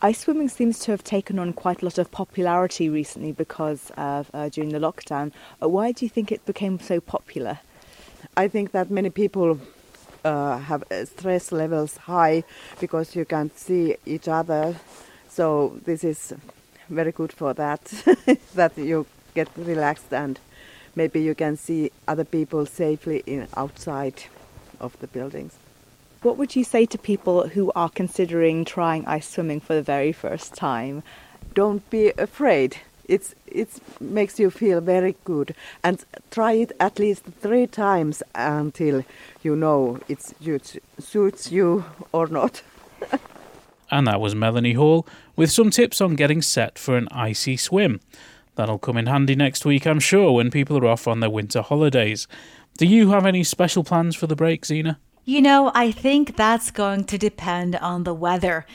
Ice 0.00 0.20
swimming 0.20 0.48
seems 0.48 0.80
to 0.80 0.90
have 0.90 1.04
taken 1.04 1.38
on 1.38 1.52
quite 1.52 1.82
a 1.82 1.84
lot 1.84 1.98
of 1.98 2.10
popularity 2.10 2.88
recently 2.88 3.30
because 3.30 3.92
of 3.96 4.30
uh, 4.34 4.48
during 4.48 4.70
the 4.70 4.78
lockdown. 4.78 5.30
Uh, 5.62 5.68
why 5.68 5.92
do 5.92 6.04
you 6.04 6.08
think 6.08 6.32
it 6.32 6.44
became 6.44 6.80
so 6.80 7.00
popular? 7.00 7.60
I 8.36 8.48
think 8.48 8.72
that 8.72 8.90
many 8.90 9.10
people 9.10 9.60
uh, 10.24 10.58
have 10.58 10.82
uh, 10.90 11.04
stress 11.04 11.52
levels 11.52 11.96
high 11.96 12.44
because 12.80 13.14
you 13.14 13.24
can't 13.24 13.56
see 13.56 13.96
each 14.06 14.28
other. 14.28 14.74
So 15.28 15.78
this 15.84 16.02
is 16.04 16.32
very 16.92 17.12
good 17.12 17.32
for 17.32 17.54
that, 17.54 17.84
that 18.54 18.76
you 18.76 19.06
get 19.34 19.48
relaxed 19.56 20.12
and 20.12 20.38
maybe 20.94 21.20
you 21.20 21.34
can 21.34 21.56
see 21.56 21.90
other 22.06 22.24
people 22.24 22.66
safely 22.66 23.22
in 23.26 23.48
outside 23.56 24.24
of 24.80 24.98
the 25.00 25.06
buildings. 25.06 25.56
What 26.22 26.36
would 26.36 26.54
you 26.54 26.64
say 26.64 26.86
to 26.86 26.98
people 26.98 27.48
who 27.48 27.72
are 27.74 27.88
considering 27.88 28.64
trying 28.64 29.04
ice 29.06 29.28
swimming 29.28 29.60
for 29.60 29.74
the 29.74 29.82
very 29.82 30.12
first 30.12 30.54
time? 30.54 31.02
Don't 31.54 31.88
be 31.90 32.12
afraid. 32.16 32.76
It's 33.08 33.34
it 33.46 33.68
makes 34.00 34.38
you 34.38 34.48
feel 34.50 34.80
very 34.80 35.16
good, 35.24 35.54
and 35.82 36.04
try 36.30 36.52
it 36.52 36.72
at 36.78 37.00
least 37.00 37.24
three 37.24 37.66
times 37.66 38.22
until 38.36 39.04
you 39.42 39.56
know 39.56 39.98
it 40.08 40.22
suits 41.00 41.50
you 41.50 41.84
or 42.12 42.28
not. 42.28 42.62
And 43.92 44.06
that 44.08 44.20
was 44.20 44.34
Melanie 44.34 44.72
Hall 44.72 45.06
with 45.36 45.52
some 45.52 45.70
tips 45.70 46.00
on 46.00 46.16
getting 46.16 46.42
set 46.42 46.78
for 46.78 46.96
an 46.96 47.06
icy 47.10 47.56
swim. 47.56 48.00
That'll 48.56 48.78
come 48.78 48.96
in 48.96 49.06
handy 49.06 49.36
next 49.36 49.64
week, 49.64 49.86
I'm 49.86 50.00
sure, 50.00 50.32
when 50.32 50.50
people 50.50 50.78
are 50.78 50.86
off 50.86 51.06
on 51.06 51.20
their 51.20 51.30
winter 51.30 51.62
holidays. 51.62 52.26
Do 52.78 52.86
you 52.86 53.10
have 53.10 53.26
any 53.26 53.44
special 53.44 53.84
plans 53.84 54.16
for 54.16 54.26
the 54.26 54.34
break, 54.34 54.64
Zena? 54.64 54.98
You 55.24 55.42
know, 55.42 55.70
I 55.74 55.92
think 55.92 56.36
that's 56.36 56.70
going 56.70 57.04
to 57.04 57.18
depend 57.18 57.76
on 57.76 58.04
the 58.04 58.14
weather. 58.14 58.66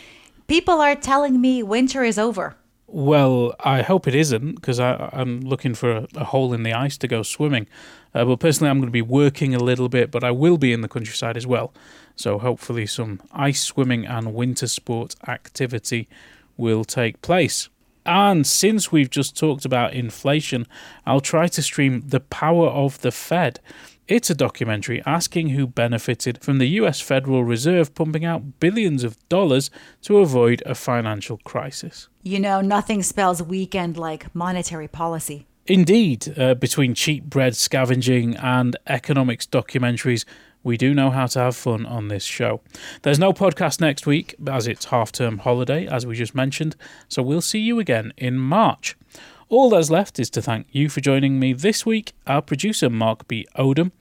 People 0.47 0.79
are 0.81 0.95
telling 0.95 1.41
me 1.41 1.61
winter 1.61 2.03
is 2.03 2.17
over. 2.17 2.55
Well, 2.85 3.53
I 3.59 3.81
hope 3.81 4.07
it 4.07 4.15
isn't 4.15 4.55
because 4.55 4.79
I'm 4.79 5.41
looking 5.41 5.73
for 5.73 5.91
a, 5.91 6.07
a, 6.15 6.23
hole 6.23 6.53
in 6.53 6.63
the 6.63 6.71
ice 6.71 6.97
to 6.99 7.07
go 7.07 7.21
swimming. 7.21 7.67
Uh, 8.13 8.23
but 8.23 8.39
personally, 8.39 8.69
I'm 8.69 8.77
going 8.77 8.87
to 8.87 8.93
be 8.93 9.01
working 9.01 9.53
a 9.53 9.59
little 9.59 9.89
bit, 9.89 10.09
but 10.09 10.23
I 10.23 10.31
will 10.31 10.57
be 10.57 10.71
in 10.71 10.79
the 10.79 10.87
countryside 10.87 11.35
as 11.35 11.45
well. 11.45 11.73
So 12.17 12.39
hopefully, 12.39 12.85
some 12.87 13.21
ice 13.31 13.61
swimming 13.61 14.05
and 14.05 14.33
winter 14.33 14.67
sport 14.67 15.15
activity 15.27 16.09
will 16.57 16.83
take 16.83 17.21
place. 17.21 17.69
And 18.05 18.45
since 18.47 18.91
we've 18.91 19.09
just 19.09 19.37
talked 19.37 19.65
about 19.65 19.93
inflation, 19.93 20.65
I'll 21.05 21.21
try 21.21 21.47
to 21.47 21.61
stream 21.61 22.03
The 22.07 22.21
Power 22.21 22.67
of 22.67 22.99
the 23.01 23.11
Fed. 23.11 23.59
It's 24.07 24.29
a 24.29 24.35
documentary 24.35 25.03
asking 25.05 25.49
who 25.49 25.67
benefited 25.67 26.41
from 26.41 26.57
the 26.57 26.67
US 26.79 27.01
Federal 27.01 27.43
Reserve 27.43 27.93
pumping 27.93 28.25
out 28.25 28.59
billions 28.59 29.03
of 29.03 29.17
dollars 29.29 29.69
to 30.03 30.19
avoid 30.19 30.63
a 30.65 30.73
financial 30.73 31.37
crisis. 31.39 32.07
You 32.23 32.39
know, 32.39 32.61
nothing 32.61 33.03
spells 33.03 33.43
weekend 33.43 33.97
like 33.97 34.33
monetary 34.33 34.87
policy. 34.87 35.45
Indeed, 35.65 36.33
uh, 36.39 36.53
between 36.55 36.93
cheap 36.93 37.25
bread 37.25 37.57
scavenging 37.57 38.37
and 38.37 38.77
economics 38.87 39.45
documentaries, 39.45 40.23
we 40.67 40.77
do 40.77 40.93
know 40.93 41.09
how 41.09 41.25
to 41.25 41.39
have 41.39 41.55
fun 41.55 41.85
on 41.85 42.09
this 42.09 42.25
show. 42.25 42.59
There's 43.03 43.17
no 43.17 43.31
podcast 43.31 43.79
next 43.79 44.05
week 44.05 44.35
as 44.45 44.67
it's 44.67 44.85
half 44.85 45.13
term 45.13 45.39
holiday, 45.39 45.87
as 45.87 46.05
we 46.05 46.15
just 46.15 46.35
mentioned, 46.35 46.75
so 47.07 47.23
we'll 47.23 47.41
see 47.41 47.59
you 47.59 47.79
again 47.79 48.13
in 48.17 48.37
March. 48.37 48.97
All 49.47 49.69
that's 49.69 49.89
left 49.89 50.19
is 50.19 50.29
to 50.31 50.41
thank 50.41 50.67
you 50.73 50.89
for 50.89 50.99
joining 50.99 51.39
me 51.39 51.53
this 51.53 51.85
week, 51.85 52.11
our 52.27 52.41
producer 52.41 52.89
Mark 52.89 53.29
B. 53.29 53.47
Odom, 53.57 53.91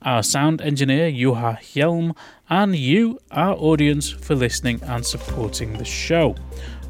our 0.00 0.22
sound 0.22 0.62
engineer 0.62 1.10
Juha 1.10 1.58
Hjelm, 1.58 2.16
and 2.48 2.74
you, 2.74 3.20
our 3.30 3.54
audience, 3.56 4.08
for 4.08 4.34
listening 4.34 4.80
and 4.84 5.04
supporting 5.04 5.74
the 5.74 5.84
show. 5.84 6.34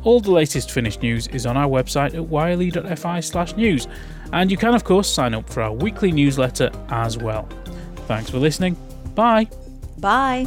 All 0.05 0.21
the 0.21 0.31
latest 0.31 0.71
Finnish 0.71 1.01
news 1.01 1.27
is 1.27 1.45
on 1.45 1.57
our 1.57 1.69
website 1.69 2.15
at 2.15 2.31
yle.fi 2.31 3.19
slash 3.19 3.57
news, 3.57 3.89
and 4.33 4.49
you 4.49 4.57
can, 4.57 4.75
of 4.75 4.85
course, 4.85 5.13
sign 5.13 5.35
up 5.35 5.51
for 5.51 5.61
our 5.61 5.73
weekly 5.73 6.13
newsletter 6.13 6.71
as 6.91 7.19
well. 7.19 7.49
Thanks 8.07 8.31
for 8.31 8.39
listening. 8.39 8.77
Bye. 9.15 9.49
Bye. 9.99 10.47